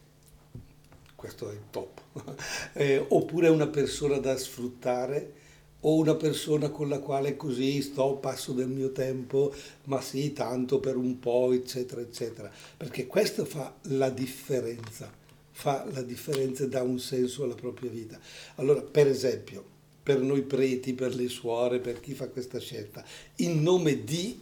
[1.21, 2.01] questo è il top,
[2.73, 5.35] eh, oppure una persona da sfruttare
[5.81, 9.55] o una persona con la quale così sto, passo del mio tempo,
[9.85, 12.51] ma sì, tanto per un po', eccetera, eccetera.
[12.75, 15.13] Perché questo fa la differenza,
[15.51, 18.19] fa la differenza e dà un senso alla propria vita.
[18.55, 19.65] Allora, per esempio,
[20.03, 23.05] per noi preti, per le suore, per chi fa questa scelta,
[23.37, 24.39] in nome di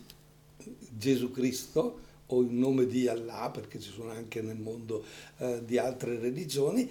[0.90, 5.04] Gesù Cristo, o in nome di Allah, perché ci sono anche nel mondo
[5.38, 6.88] eh, di altre religioni,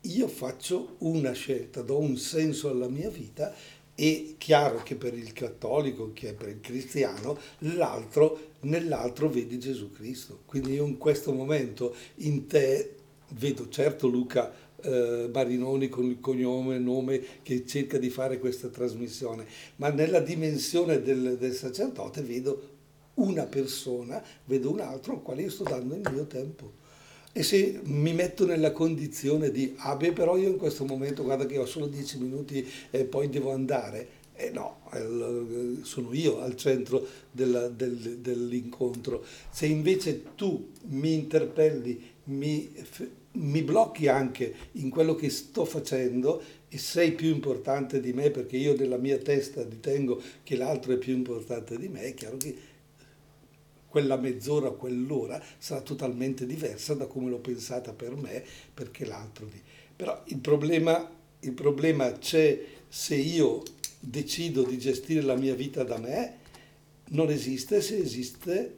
[0.00, 3.54] io faccio una scelta, do un senso alla mia vita
[3.94, 10.40] e chiaro che per il cattolico, che per il cristiano, l'altro, nell'altro vedi Gesù Cristo.
[10.44, 12.96] Quindi io in questo momento in te
[13.30, 14.52] vedo certo Luca
[14.84, 21.02] eh, Marinoni con il cognome, nome che cerca di fare questa trasmissione, ma nella dimensione
[21.02, 22.70] del, del sacerdote vedo
[23.14, 26.82] una persona, vedo un altro al quale io sto dando il mio tempo.
[27.32, 31.46] E se mi metto nella condizione di, ah beh però io in questo momento guarda
[31.46, 34.82] che ho solo dieci minuti e poi devo andare, eh no,
[35.82, 39.24] sono io al centro della, del, dell'incontro.
[39.50, 42.72] Se invece tu mi interpelli, mi,
[43.36, 48.56] mi blocchi anche in quello che sto facendo e sei più importante di me perché
[48.56, 52.56] io nella mia testa ritengo che l'altro è più importante di me, è chiaro che
[53.94, 58.42] quella mezz'ora, quell'ora sarà totalmente diversa da come l'ho pensata per me,
[58.74, 59.60] perché l'altro di...
[59.94, 61.08] Però il problema,
[61.40, 63.62] il problema c'è se io
[64.00, 66.38] decido di gestire la mia vita da me,
[67.10, 68.76] non esiste se esiste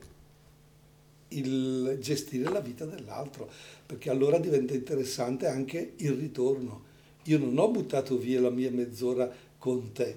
[1.29, 3.51] il gestire la vita dell'altro,
[3.87, 6.85] perché allora diventa interessante anche il ritorno.
[7.25, 10.17] Io non ho buttato via la mia mezz'ora con te,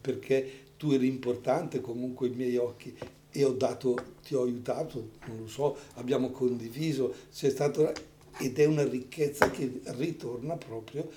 [0.00, 2.96] perché tu eri importante comunque ai miei occhi
[3.30, 7.92] e ho dato, ti ho aiutato, non lo so, abbiamo condiviso, c'è stato,
[8.38, 11.08] ed è una ricchezza che ritorna proprio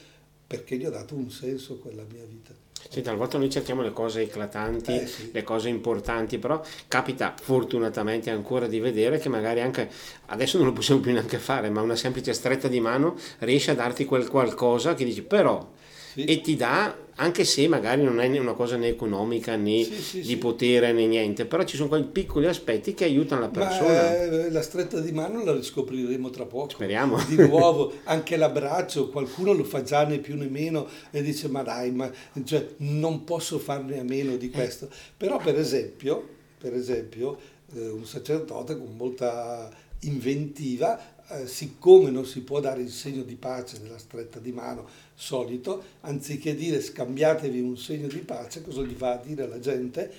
[0.45, 2.53] perché gli ho dato un senso a quella mia vita.
[2.87, 5.29] Sì, talvolta noi cerchiamo le cose eclatanti, eh, sì.
[5.31, 9.89] le cose importanti, però capita fortunatamente ancora di vedere che magari anche,
[10.27, 13.75] adesso non lo possiamo più neanche fare, ma una semplice stretta di mano riesce a
[13.75, 15.67] darti quel qualcosa che dici però
[16.13, 16.23] sì.
[16.25, 20.37] e ti dà, anche se magari non è una cosa né economica né sì, di
[20.37, 23.93] potere né niente, però ci sono quei piccoli aspetti che aiutano la persona.
[23.93, 26.69] Ma, eh, la stretta di mano la riscopriremo tra poco.
[26.69, 27.21] Speriamo.
[27.27, 31.61] Di nuovo, anche l'abbraccio, qualcuno lo fa già né più né meno e dice ma
[31.61, 32.09] dai, ma
[32.43, 34.85] cioè, non posso farne a meno di questo.
[34.85, 34.95] Eh.
[35.17, 36.25] Però per esempio,
[36.57, 37.37] per esempio
[37.75, 39.69] eh, un sacerdote con molta
[40.01, 44.87] inventiva eh, siccome non si può dare il segno di pace nella stretta di mano
[45.13, 50.11] solito, anziché dire scambiatevi un segno di pace, cosa gli va a dire alla gente?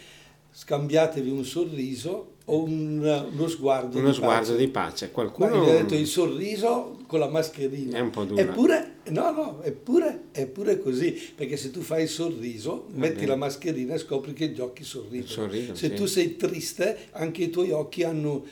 [0.53, 4.57] Scambiatevi un sorriso o un, uno sguardo uno di sguardo pace.
[4.57, 5.11] di pace.
[5.11, 5.49] Qualcuno...
[5.49, 7.99] Ma gli ha detto il sorriso con la mascherina.
[7.99, 8.41] È un po' duro.
[8.41, 13.27] Eppure, no, no, eppure, eppure così, perché se tu fai il sorriso, Va metti bene.
[13.27, 15.31] la mascherina e scopri che gli occhi sorridono.
[15.31, 15.95] Sorrido, se sì.
[15.95, 18.45] tu sei triste, anche i tuoi occhi hanno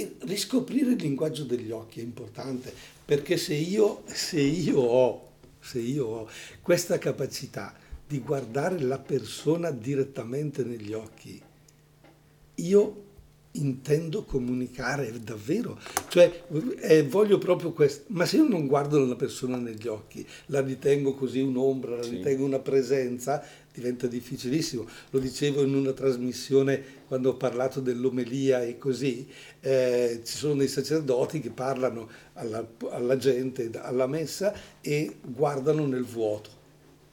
[0.00, 2.72] e riscoprire il linguaggio degli occhi è importante,
[3.04, 5.28] perché se io, se io, ho,
[5.60, 6.28] se io ho
[6.62, 7.74] questa capacità
[8.06, 11.40] di guardare la persona direttamente negli occhi,
[12.56, 13.08] io
[13.52, 16.44] intendo comunicare davvero, cioè
[16.80, 21.14] eh, voglio proprio questo, ma se io non guardo la persona negli occhi, la ritengo
[21.14, 22.16] così un'ombra, la sì.
[22.16, 24.86] ritengo una presenza, diventa difficilissimo.
[25.10, 29.28] Lo dicevo in una trasmissione quando ho parlato dell'omelia e così,
[29.60, 36.04] eh, ci sono dei sacerdoti che parlano alla, alla gente, alla messa e guardano nel
[36.04, 36.50] vuoto,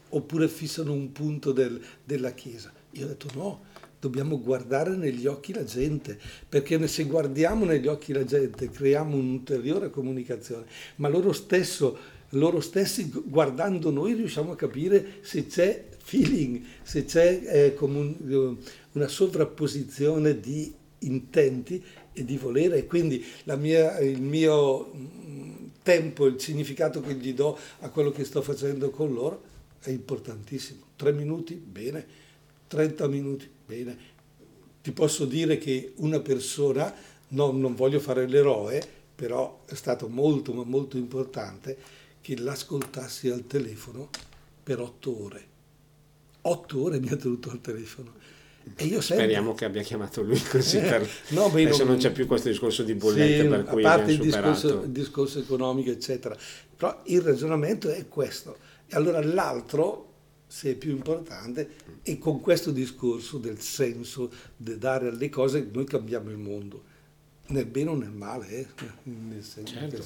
[0.10, 2.72] oppure fissano un punto del, della chiesa.
[2.91, 3.65] Io ho detto no,
[4.00, 9.89] dobbiamo guardare negli occhi la gente, perché se guardiamo negli occhi la gente creiamo un'ulteriore
[9.89, 10.65] comunicazione,
[10.98, 11.98] ma loro, stesso,
[12.30, 18.58] loro stessi guardando noi riusciamo a capire se c'è feeling, se c'è eh, come un,
[18.93, 23.24] una sovrapposizione di intenti e di volere e quindi
[23.58, 28.89] mia, il mio mm, tempo, il significato che gli do a quello che sto facendo
[28.89, 29.43] con loro
[29.82, 30.80] è importantissimo.
[30.96, 32.06] Tre minuti, bene,
[32.67, 33.98] 30 minuti, bene.
[34.82, 36.93] Ti posso dire che una persona,
[37.30, 38.82] no, non voglio fare l'eroe,
[39.13, 41.78] però è stato molto ma molto importante
[42.22, 44.10] che l'ascoltassi al telefono
[44.63, 45.56] per otto ore.
[46.41, 48.13] Otto ore mi ha tenuto al telefono.
[48.76, 49.26] E io sempre...
[49.26, 51.10] Speriamo che abbia chiamato lui così eh, per...
[51.30, 51.93] no, Adesso non...
[51.93, 54.89] non c'è più questo discorso di bollette sì, per cui a parte il discorso, il
[54.89, 56.36] discorso economico eccetera
[56.76, 60.06] però il ragionamento è questo e allora l'altro
[60.47, 61.69] se è più importante
[62.04, 66.84] e con questo discorso del senso di dare alle cose noi cambiamo il mondo
[67.47, 68.67] nel bene o nel male eh?
[69.04, 70.04] nel senso, certo.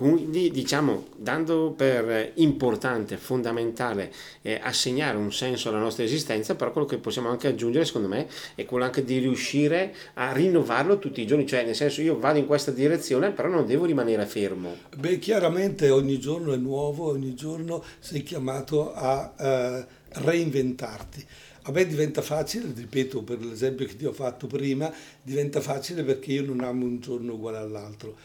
[0.00, 4.10] Quindi diciamo, dando per importante, fondamentale
[4.40, 8.26] eh, assegnare un senso alla nostra esistenza, però quello che possiamo anche aggiungere secondo me
[8.54, 12.38] è quello anche di riuscire a rinnovarlo tutti i giorni, cioè nel senso io vado
[12.38, 14.74] in questa direzione, però non devo rimanere fermo.
[14.96, 21.26] Beh, chiaramente ogni giorno è nuovo, ogni giorno sei chiamato a eh, reinventarti.
[21.64, 26.32] A me diventa facile, ripeto per l'esempio che ti ho fatto prima, diventa facile perché
[26.32, 28.16] io non amo un giorno uguale all'altro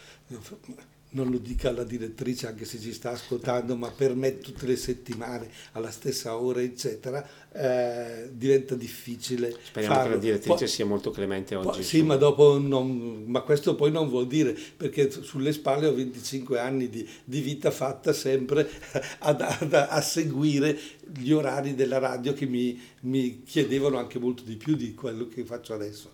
[1.15, 4.75] non lo dica alla direttrice anche se ci sta ascoltando, ma per me tutte le
[4.75, 9.55] settimane alla stessa ora, eccetera, eh, diventa difficile.
[9.63, 10.09] Speriamo farlo.
[10.09, 11.67] che la direttrice poi, sia molto clemente oggi.
[11.67, 15.95] Poi, sì, ma, dopo non, ma questo poi non vuol dire, perché sulle spalle ho
[15.95, 18.69] 25 anni di, di vita fatta sempre
[19.19, 20.77] ad, ad, a seguire
[21.17, 25.45] gli orari della radio che mi, mi chiedevano anche molto di più di quello che
[25.45, 26.09] faccio adesso.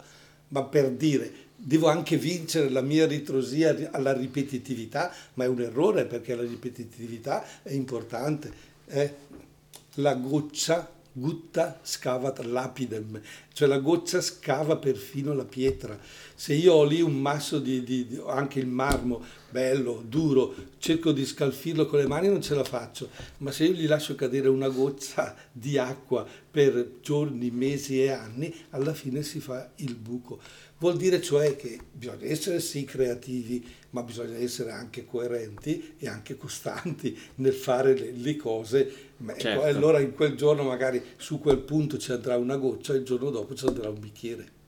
[0.49, 6.05] Ma per dire, devo anche vincere la mia ritrosia alla ripetitività, ma è un errore
[6.05, 8.51] perché la ripetitività è importante.
[8.87, 9.13] Eh?
[9.95, 13.21] La goccia, gutta scavat lapidem,
[13.51, 15.99] cioè la goccia scava perfino la pietra.
[16.33, 21.11] Se io ho lì un masso di, di, di anche il marmo, bello, duro, cerco
[21.11, 24.47] di scalfirlo con le mani non ce la faccio, ma se io gli lascio cadere
[24.47, 30.39] una goccia di acqua per giorni, mesi e anni, alla fine si fa il buco.
[30.81, 36.37] Vuol dire cioè che bisogna essere sì creativi, ma bisogna essere anche coerenti e anche
[36.37, 38.91] costanti nel fare le, le cose.
[39.37, 39.61] Certo.
[39.61, 43.53] allora in quel giorno magari su quel punto ci andrà una goccia, il giorno dopo
[43.53, 44.59] ci andrà un bicchiere.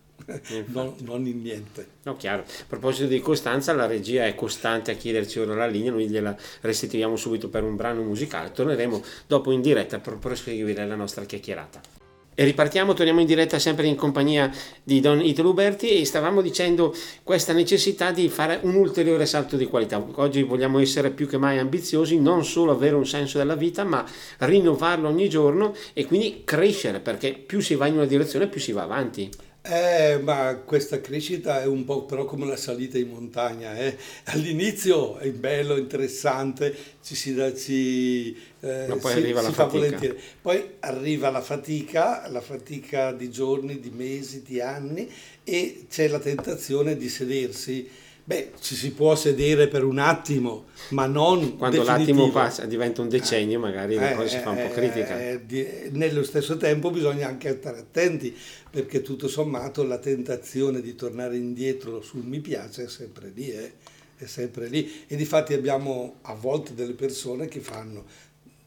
[0.67, 1.87] Non, non, in niente.
[2.03, 2.43] No, chiaro.
[2.43, 6.37] A proposito di costanza, la regia è costante a chiederci ora la linea, noi gliela
[6.61, 8.51] restituiamo subito per un brano musicale.
[8.51, 11.92] Torneremo dopo in diretta per proseguire la nostra chiacchierata.
[12.35, 14.51] E ripartiamo, torniamo in diretta sempre in compagnia
[14.83, 19.67] di Don Italo Uberti e stavamo dicendo questa necessità di fare un ulteriore salto di
[19.67, 20.03] qualità.
[20.15, 24.03] Oggi vogliamo essere più che mai ambiziosi, non solo avere un senso della vita, ma
[24.39, 28.71] rinnovarlo ogni giorno e quindi crescere, perché più si va in una direzione più si
[28.71, 29.29] va avanti.
[29.65, 33.77] Eh, ma questa crescita è un po' però come la salita in montagna.
[33.77, 33.95] Eh.
[34.25, 39.65] All'inizio è bello, interessante, ci si, da, ci, eh, poi si, arriva la si fa
[39.67, 40.19] volentieri.
[40.41, 45.09] Poi arriva la fatica, la fatica di giorni, di mesi, di anni
[45.45, 47.89] e c'è la tentazione di sedersi
[48.25, 53.09] Beh, ci si può sedere per un attimo, ma non Quando l'attimo passa, diventa un
[53.09, 55.19] decennio, magari la cosa si fa un po' critica.
[55.19, 58.33] Eh, di, nello stesso tempo bisogna anche stare attenti,
[58.69, 63.73] perché tutto sommato la tentazione di tornare indietro sul mi piace è sempre lì, eh,
[64.15, 65.03] è sempre lì.
[65.05, 68.05] E difatti abbiamo a volte delle persone che fanno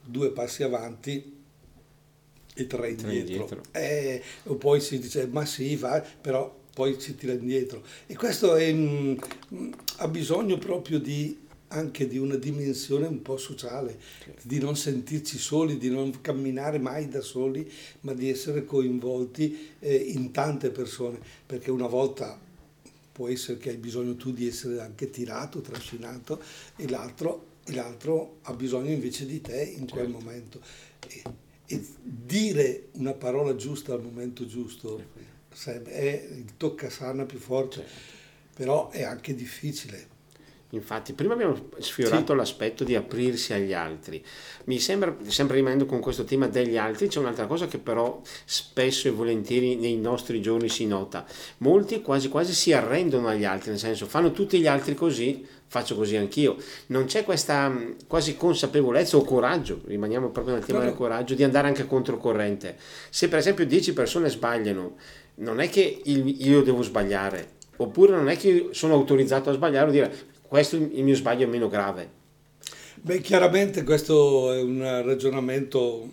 [0.04, 1.34] due passi avanti
[2.54, 3.40] e tre indietro.
[3.40, 3.62] Indietro.
[3.72, 7.82] Eh, o poi si dice, ma sì, va, però poi si tira indietro.
[8.06, 9.18] E questo è, mh,
[9.54, 11.34] mm, ha bisogno proprio di,
[11.68, 13.98] anche di una dimensione un po' sociale,
[14.42, 17.66] di non sentirci soli, di non camminare mai da soli,
[18.00, 22.38] ma di essere coinvolti eh, in tante persone, perché una volta
[23.10, 26.42] può essere che hai bisogno tu di essere anche tirato, trascinato,
[26.76, 30.18] e l'altro, e l'altro ha bisogno invece di te in quel certo.
[30.18, 30.60] momento.
[31.08, 31.22] E,
[31.68, 35.15] e dire una parola giusta al momento giusto
[35.64, 37.90] è il toccasana più forte, certo.
[38.54, 40.14] però è anche difficile.
[40.70, 42.38] Infatti, prima abbiamo sfiorato sì.
[42.38, 44.22] l'aspetto di aprirsi agli altri.
[44.64, 49.06] Mi sembra, sempre rimanendo con questo tema degli altri, c'è un'altra cosa che però spesso
[49.06, 51.24] e volentieri nei nostri giorni si nota.
[51.58, 55.94] Molti quasi quasi si arrendono agli altri, nel senso fanno tutti gli altri così, faccio
[55.94, 56.56] così anch'io.
[56.86, 57.72] Non c'è questa
[58.08, 62.76] quasi consapevolezza o coraggio, rimaniamo proprio nel tema del coraggio, di andare anche controcorrente.
[63.08, 64.96] Se per esempio 10 persone sbagliano,
[65.36, 69.92] non è che io devo sbagliare, oppure non è che sono autorizzato a sbagliare o
[69.92, 72.24] dire questo il mio sbaglio è meno grave.
[72.94, 76.10] Beh, chiaramente questo è un ragionamento,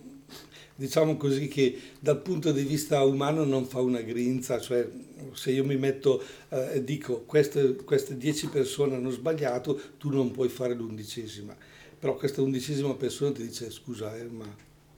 [0.76, 4.88] diciamo così, che dal punto di vista umano non fa una grinza, cioè
[5.34, 10.32] se io mi metto eh, e dico queste, queste dieci persone hanno sbagliato, tu non
[10.32, 11.56] puoi fare l'undicesima,
[11.98, 14.46] però questa undicesima persona ti dice scusa, eh, ma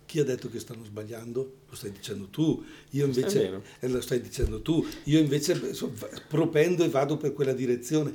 [0.05, 1.57] chi ha detto che stanno sbagliando?
[1.69, 5.59] Lo stai dicendo tu, io invece eh, lo stai dicendo tu, io invece
[6.27, 8.13] propendo e vado per quella direzione.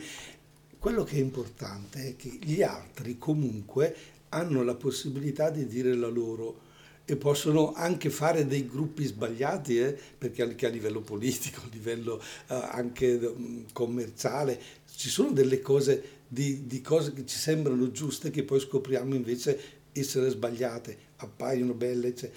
[0.78, 3.94] quello che è importante è che gli altri comunque
[4.30, 6.68] hanno la possibilità di dire la loro
[7.04, 12.20] e possono anche fare dei gruppi sbagliati, eh, perché anche a livello politico, a livello
[12.20, 14.60] eh, anche mm, commerciale,
[14.94, 19.78] ci sono delle cose, di, di cose che ci sembrano giuste che poi scopriamo invece
[19.92, 22.30] essere sbagliate, appaiono belle, cioè.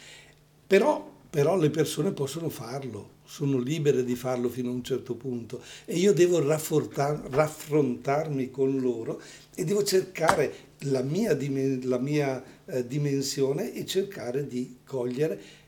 [0.66, 5.62] però, però le persone possono farlo, sono libere di farlo fino a un certo punto
[5.86, 9.22] e io devo raffrontarmi con loro
[9.56, 11.38] e devo cercare la mia,
[11.84, 15.62] la mia eh, dimensione e cercare di cogliere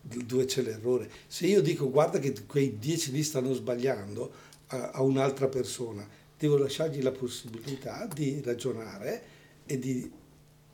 [0.00, 1.10] dove c'è l'errore.
[1.26, 4.32] Se io dico guarda che quei dieci lì stanno sbagliando
[4.68, 6.06] a, a un'altra persona,
[6.38, 9.22] devo lasciargli la possibilità di ragionare
[9.66, 10.10] e di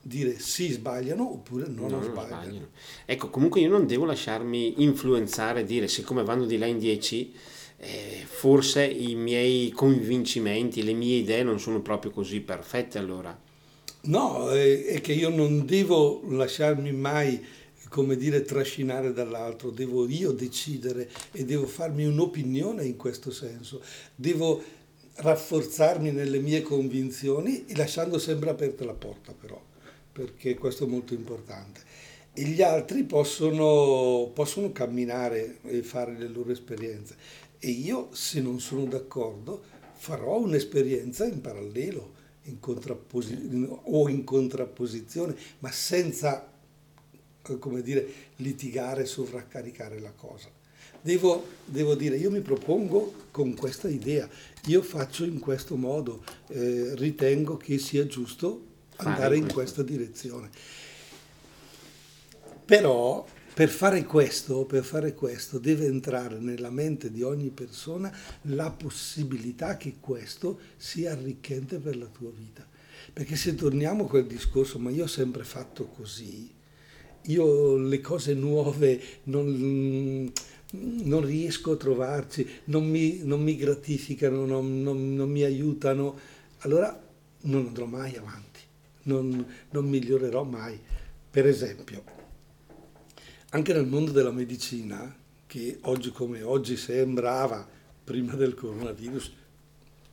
[0.03, 2.43] dire sì sbagliano oppure no, no non sbagliano.
[2.43, 2.69] sbagliano.
[3.05, 7.35] Ecco, comunque io non devo lasciarmi influenzare, dire siccome vanno di là in 10,
[7.79, 13.39] eh, forse i miei convincimenti, le mie idee non sono proprio così perfette allora.
[14.05, 17.45] No, è, è che io non devo lasciarmi mai
[17.93, 23.83] come dire, trascinare dall'altro, devo io decidere e devo farmi un'opinione in questo senso,
[24.15, 24.63] devo
[25.17, 29.61] rafforzarmi nelle mie convinzioni lasciando sempre aperta la porta però,
[30.13, 31.81] perché questo è molto importante.
[32.35, 37.17] E gli altri possono, possono camminare e fare le loro esperienze
[37.65, 39.63] e io se non sono d'accordo
[39.95, 42.59] farò un'esperienza in parallelo in
[43.85, 46.51] o in contrapposizione, ma senza
[47.49, 48.05] eh, come dire,
[48.37, 50.51] litigare, sovraccaricare la cosa.
[51.01, 54.29] Devo, devo, dire, io mi propongo con questa idea,
[54.67, 58.71] io faccio in questo modo, eh, ritengo che sia giusto
[59.05, 60.51] andare in questa direzione.
[62.65, 68.11] Però per fare questo, per fare questo deve entrare nella mente di ogni persona
[68.43, 72.67] la possibilità che questo sia arricchente per la tua vita.
[73.13, 76.51] Perché se torniamo a quel discorso, ma io ho sempre fatto così,
[77.27, 80.33] io le cose nuove non,
[80.71, 86.19] non riesco a trovarci, non mi, non mi gratificano, non, non, mi aiutano,
[86.61, 87.01] allora
[87.43, 88.52] non andrò mai avanti,
[89.05, 90.79] non migliorerò mai.
[91.31, 92.05] Per esempio,
[93.51, 95.15] anche nel mondo della medicina,
[95.47, 97.67] che oggi come oggi sembrava,
[98.05, 99.33] prima del coronavirus,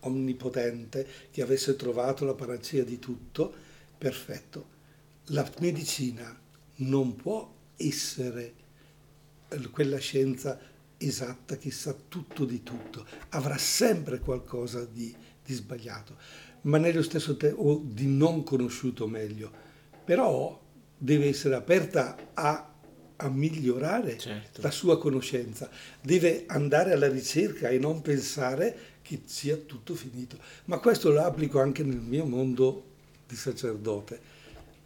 [0.02, 3.54] onnipotente, che avesse trovato la panacea di tutto,
[3.98, 4.78] perfetto.
[5.28, 6.38] La medicina
[6.78, 8.54] non può essere
[9.72, 10.60] quella scienza
[10.98, 16.18] esatta che sa tutto di tutto, avrà sempre qualcosa di, di sbagliato,
[16.62, 19.52] ma nello stesso tempo, o di non conosciuto meglio,
[20.04, 20.60] però
[20.98, 22.70] deve essere aperta a
[23.22, 24.62] a migliorare certo.
[24.62, 25.70] la sua conoscenza,
[26.02, 30.38] deve andare alla ricerca e non pensare che sia tutto finito.
[30.66, 32.84] Ma questo lo applico anche nel mio mondo
[33.28, 34.38] di sacerdote.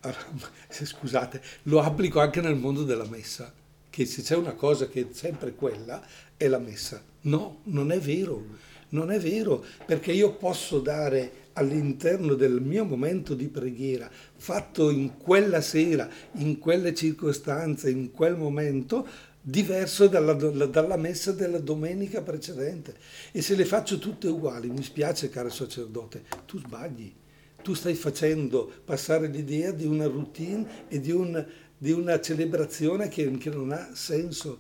[0.69, 3.53] Scusate, lo applico anche nel mondo della messa,
[3.89, 6.03] che se c'è una cosa che è sempre quella,
[6.35, 7.03] è la messa.
[7.21, 8.43] No, non è vero,
[8.89, 15.17] non è vero, perché io posso dare all'interno del mio momento di preghiera, fatto in
[15.17, 19.07] quella sera, in quelle circostanze, in quel momento,
[19.41, 22.95] diverso dalla, dalla, messa della domenica precedente.
[23.31, 27.13] E se le faccio tutte uguali, mi spiace caro sacerdote, tu sbagli.
[27.61, 31.45] Tu stai facendo passare l'idea di una routine e di, un,
[31.77, 34.59] di una celebrazione che, che non ha senso.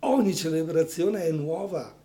[0.00, 2.04] Ogni celebrazione è nuova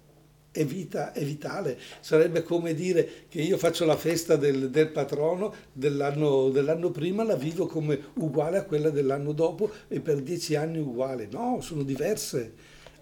[0.51, 1.77] è vita, è vitale.
[2.01, 7.35] Sarebbe come dire che io faccio la festa del, del patrono dell'anno, dell'anno, prima, la
[7.35, 11.27] vivo come uguale a quella dell'anno dopo e per dieci anni uguale.
[11.31, 12.53] No, sono diverse.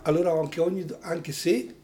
[0.03, 1.75] Allora anche, ogni, anche se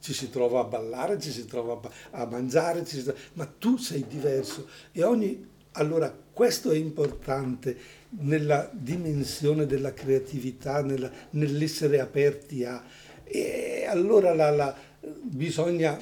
[0.00, 1.80] ci si trova a ballare, ci si trova
[2.12, 4.68] a, mangiare, trova, ma tu sei diverso.
[4.92, 7.76] E ogni, allora questo è importante
[8.10, 12.82] nella dimensione della creatività, nella, nell'essere aperti a...
[13.30, 15.98] E allora la, la bisogna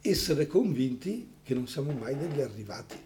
[0.00, 2.96] essere convinti che non siamo mai degli arrivati.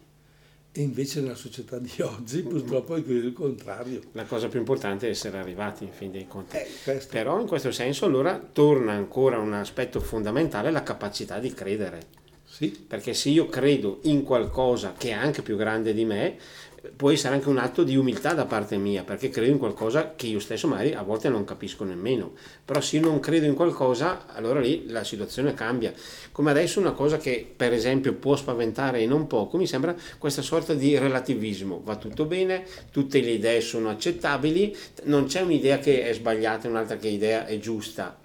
[0.71, 4.01] E invece nella società di oggi purtroppo è il contrario.
[4.11, 6.57] La cosa più importante è essere arrivati in fin dei conti.
[6.57, 12.17] Eh, Però in questo senso allora torna ancora un aspetto fondamentale, la capacità di credere.
[12.45, 12.69] Sì.
[12.69, 16.37] Perché se io credo in qualcosa che è anche più grande di me,
[16.95, 20.27] può essere anche un atto di umiltà da parte mia, perché credo in qualcosa che
[20.27, 22.33] io stesso magari a volte non capisco nemmeno.
[22.63, 25.93] Però se io non credo in qualcosa, allora lì la situazione cambia.
[26.31, 30.41] Come adesso una cosa che per esempio può spaventare e non poco, mi sembra questa
[30.41, 31.81] sorta di relativismo.
[31.83, 36.71] Va tutto bene, tutte le idee sono accettabili, non c'è un'idea che è sbagliata e
[36.71, 38.17] un'altra che idea è giusta.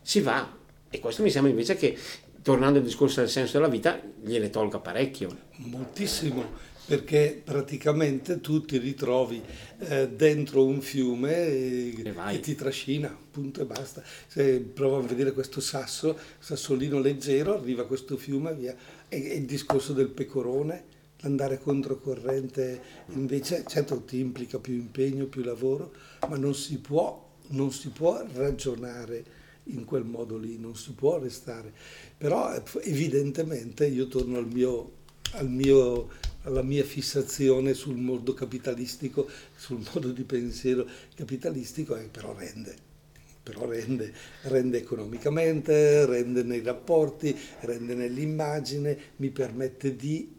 [0.00, 0.54] Si va.
[0.88, 1.98] E questo mi sembra invece che
[2.42, 5.36] tornando al discorso del senso della vita, gliele tolga parecchio.
[5.56, 6.44] Moltissimo,
[6.86, 9.42] perché praticamente tu ti ritrovi
[9.78, 14.02] eh, dentro un fiume e, e ti trascina, punto e basta.
[14.26, 18.74] Se provo a vedere questo sasso, sassolino leggero, arriva questo fiume via.
[19.08, 25.42] E, e il discorso del pecorone, andare controcorrente invece, certo ti implica più impegno, più
[25.42, 25.92] lavoro,
[26.28, 31.18] ma non si può, non si può ragionare in quel modo lì, non si può
[31.18, 31.72] restare.
[32.16, 34.92] Però evidentemente io torno al mio,
[35.32, 36.08] al mio,
[36.42, 42.84] alla mia fissazione sul mondo capitalistico, sul modo di pensiero capitalistico, e però rende
[43.46, 44.12] però rende,
[44.42, 50.34] rende, economicamente, rende nei rapporti, rende nell'immagine, mi permette di...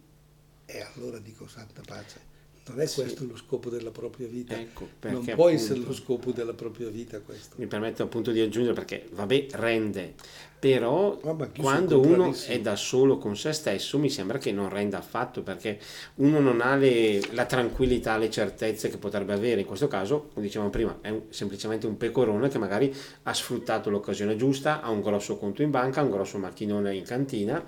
[0.66, 2.27] E allora dico santa pace.
[2.70, 3.26] Non è questo sì.
[3.26, 4.58] lo scopo della propria vita.
[4.58, 7.56] Ecco, non può appunto, essere lo scopo della propria vita questo.
[7.58, 10.14] Mi permetto appunto di aggiungere perché, vabbè, rende,
[10.58, 14.98] però ah, quando uno è da solo con se stesso mi sembra che non renda
[14.98, 15.78] affatto perché
[16.16, 19.60] uno non ha le, la tranquillità, le certezze che potrebbe avere.
[19.60, 23.88] In questo caso, come dicevamo prima, è un, semplicemente un pecorone che magari ha sfruttato
[23.88, 27.64] l'occasione giusta, ha un grosso conto in banca, un grosso macchinone in cantina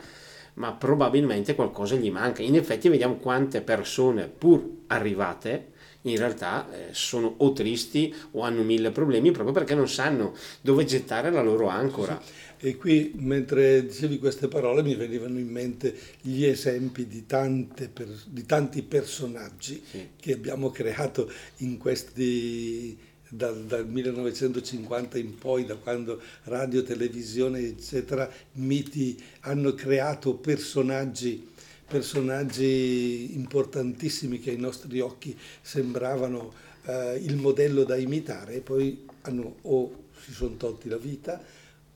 [0.60, 2.42] ma probabilmente qualcosa gli manca.
[2.42, 5.68] In effetti vediamo quante persone pur arrivate
[6.02, 10.84] in realtà eh, sono o tristi o hanno mille problemi proprio perché non sanno dove
[10.84, 12.20] gettare la loro ancora.
[12.58, 18.44] E qui mentre dicevi queste parole mi venivano in mente gli esempi di, per, di
[18.44, 20.08] tanti personaggi sì.
[20.20, 22.98] che abbiamo creato in questi
[23.30, 31.48] dal, dal, 1950 in poi, da quando radio, televisione, eccetera, miti hanno creato personaggi,
[31.86, 36.52] personaggi importantissimi che ai nostri occhi sembravano
[36.84, 41.42] eh, il modello da imitare e poi hanno, o si sono tolti la vita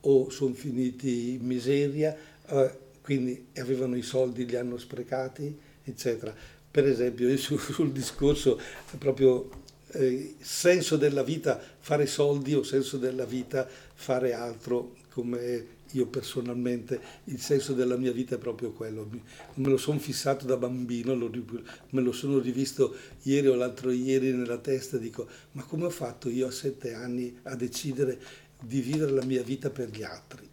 [0.07, 2.15] o sono finiti in miseria,
[2.47, 2.71] eh,
[3.01, 6.33] quindi avevano i soldi, li hanno sprecati, eccetera.
[6.69, 8.59] Per esempio, sul, sul discorso
[8.97, 9.63] proprio
[9.95, 16.99] eh, senso della vita fare soldi o senso della vita fare altro come io personalmente
[17.25, 19.09] il senso della mia vita è proprio quello.
[19.55, 24.57] Me lo sono fissato da bambino me lo sono rivisto ieri o l'altro ieri nella
[24.57, 28.19] testa dico ma come ho fatto io a sette anni a decidere
[28.61, 30.49] di vivere la mia vita per gli altri?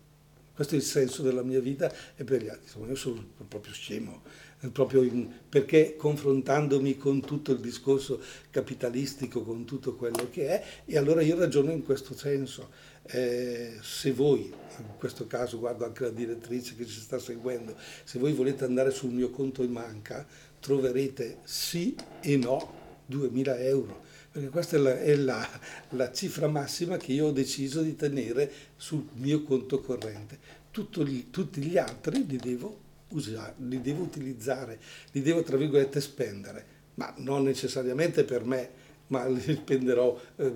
[0.54, 2.64] Questo è il senso della mia vita e per gli altri.
[2.64, 4.22] Insomma io sono proprio scemo
[4.70, 10.96] proprio in, perché confrontandomi con tutto il discorso capitalistico, con tutto quello che è, e
[10.96, 12.90] allora io ragiono in questo senso.
[13.04, 18.18] Eh, se voi, in questo caso guardo anche la direttrice che ci sta seguendo, se
[18.18, 20.24] voi volete andare sul mio conto in banca,
[20.60, 25.60] troverete sì e no 2000 euro perché questa è, la, è la,
[25.90, 30.38] la, cifra massima che io ho deciso di tenere sul mio conto corrente.
[30.70, 32.81] Tutto, tutti gli altri li devo
[33.12, 34.78] usare, li devo utilizzare,
[35.12, 38.70] li devo tra virgolette spendere, ma non necessariamente per me,
[39.08, 40.52] ma li spenderò eh,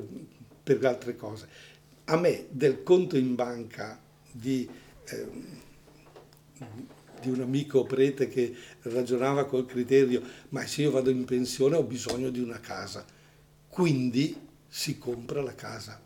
[0.62, 1.48] per altre cose.
[2.04, 4.00] A me del conto in banca
[4.30, 4.68] di,
[5.04, 5.28] eh,
[7.20, 11.82] di un amico prete che ragionava col criterio, ma se io vado in pensione ho
[11.82, 13.04] bisogno di una casa,
[13.68, 14.38] quindi
[14.68, 16.00] si compra la casa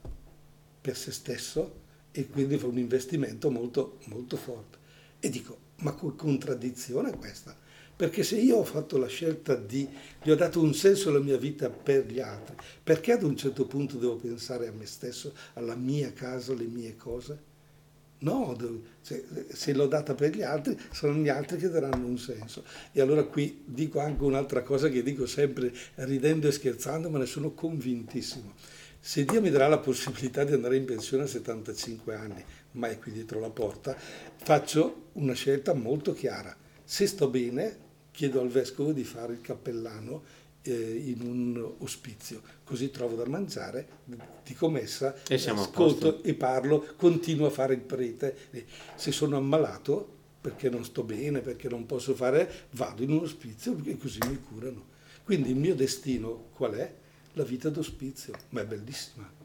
[0.80, 1.78] per se stesso
[2.12, 4.78] e quindi fa un investimento molto, molto forte.
[5.20, 7.56] E dico, ma che contraddizione questa?
[8.00, 9.86] Perché se io ho fatto la scelta di,
[10.22, 13.66] gli ho dato un senso alla mia vita per gli altri, perché ad un certo
[13.66, 17.48] punto devo pensare a me stesso, alla mia casa, alle mie cose?
[18.20, 18.56] No,
[19.00, 22.64] se, se l'ho data per gli altri, saranno gli altri che daranno un senso.
[22.92, 27.26] E allora qui dico anche un'altra cosa che dico sempre ridendo e scherzando, ma ne
[27.26, 28.54] sono convintissimo.
[28.98, 32.98] Se Dio mi darà la possibilità di andare in pensione a 75 anni, ma è
[32.98, 36.56] qui dietro la porta, faccio una scelta molto chiara.
[36.84, 40.22] Se sto bene, chiedo al vescovo di fare il cappellano
[40.62, 43.86] eh, in un ospizio, così trovo da mangiare,
[44.44, 48.36] dico messa, e ascolto e parlo, continuo a fare il prete.
[48.94, 53.76] Se sono ammalato, perché non sto bene, perché non posso fare, vado in un ospizio
[53.84, 54.98] e così mi curano.
[55.24, 56.94] Quindi il mio destino qual è?
[57.34, 59.39] La vita d'ospizio, ma è bellissima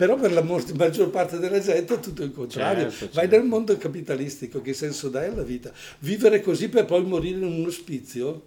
[0.00, 2.84] però per la maggior parte della gente è tutto il contrario.
[2.84, 3.14] Certo, certo.
[3.16, 5.70] Vai nel mondo capitalistico, che senso dai alla vita?
[5.98, 8.42] Vivere così per poi morire in un ospizio?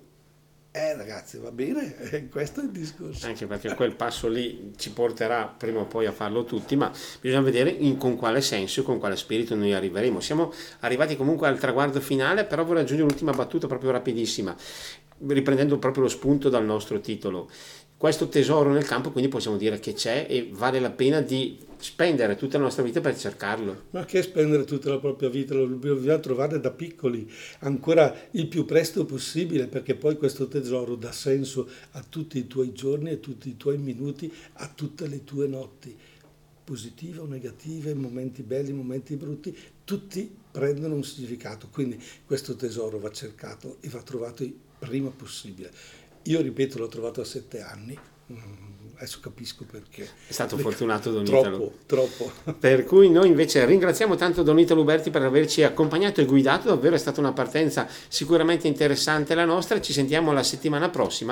[0.71, 3.27] Eh ragazzi, va bene, eh, questo è il discorso.
[3.27, 6.91] Anche perché quel passo lì ci porterà prima o poi a farlo tutti, ma
[7.21, 10.19] bisogna vedere in, con quale senso e con quale spirito noi arriveremo.
[10.19, 14.55] Siamo arrivati comunque al traguardo finale, però vorrei aggiungere l'ultima battuta proprio rapidissima,
[15.27, 17.47] riprendendo proprio lo spunto dal nostro titolo
[18.03, 22.35] questo tesoro nel campo, quindi possiamo dire che c'è e vale la pena di spendere
[22.35, 23.83] tutta la nostra vita per cercarlo.
[23.91, 25.53] Ma che spendere tutta la propria vita?
[25.53, 31.13] Lo dobbiamo trovare da piccoli, ancora il più presto possibile, perché poi questo tesoro dà
[31.13, 35.47] senso a tutti i tuoi giorni, a tutti i tuoi minuti, a tutte le tue
[35.47, 35.95] notti
[36.61, 41.69] positive o negative, momenti belli, momenti brutti, tutti prendono un significato.
[41.71, 45.71] Quindi questo tesoro va cercato e va trovato il prima possibile.
[46.23, 47.97] Io ripeto, l'ho trovato a sette anni,
[48.31, 48.63] mm,
[48.95, 50.07] adesso capisco perché.
[50.27, 51.73] È stato fortunato Don troppo, Italo.
[51.85, 56.67] Troppo, Per cui noi invece ringraziamo tanto Don Italo Uberti per averci accompagnato e guidato,
[56.69, 61.31] davvero è stata una partenza sicuramente interessante la nostra, ci sentiamo la settimana prossima.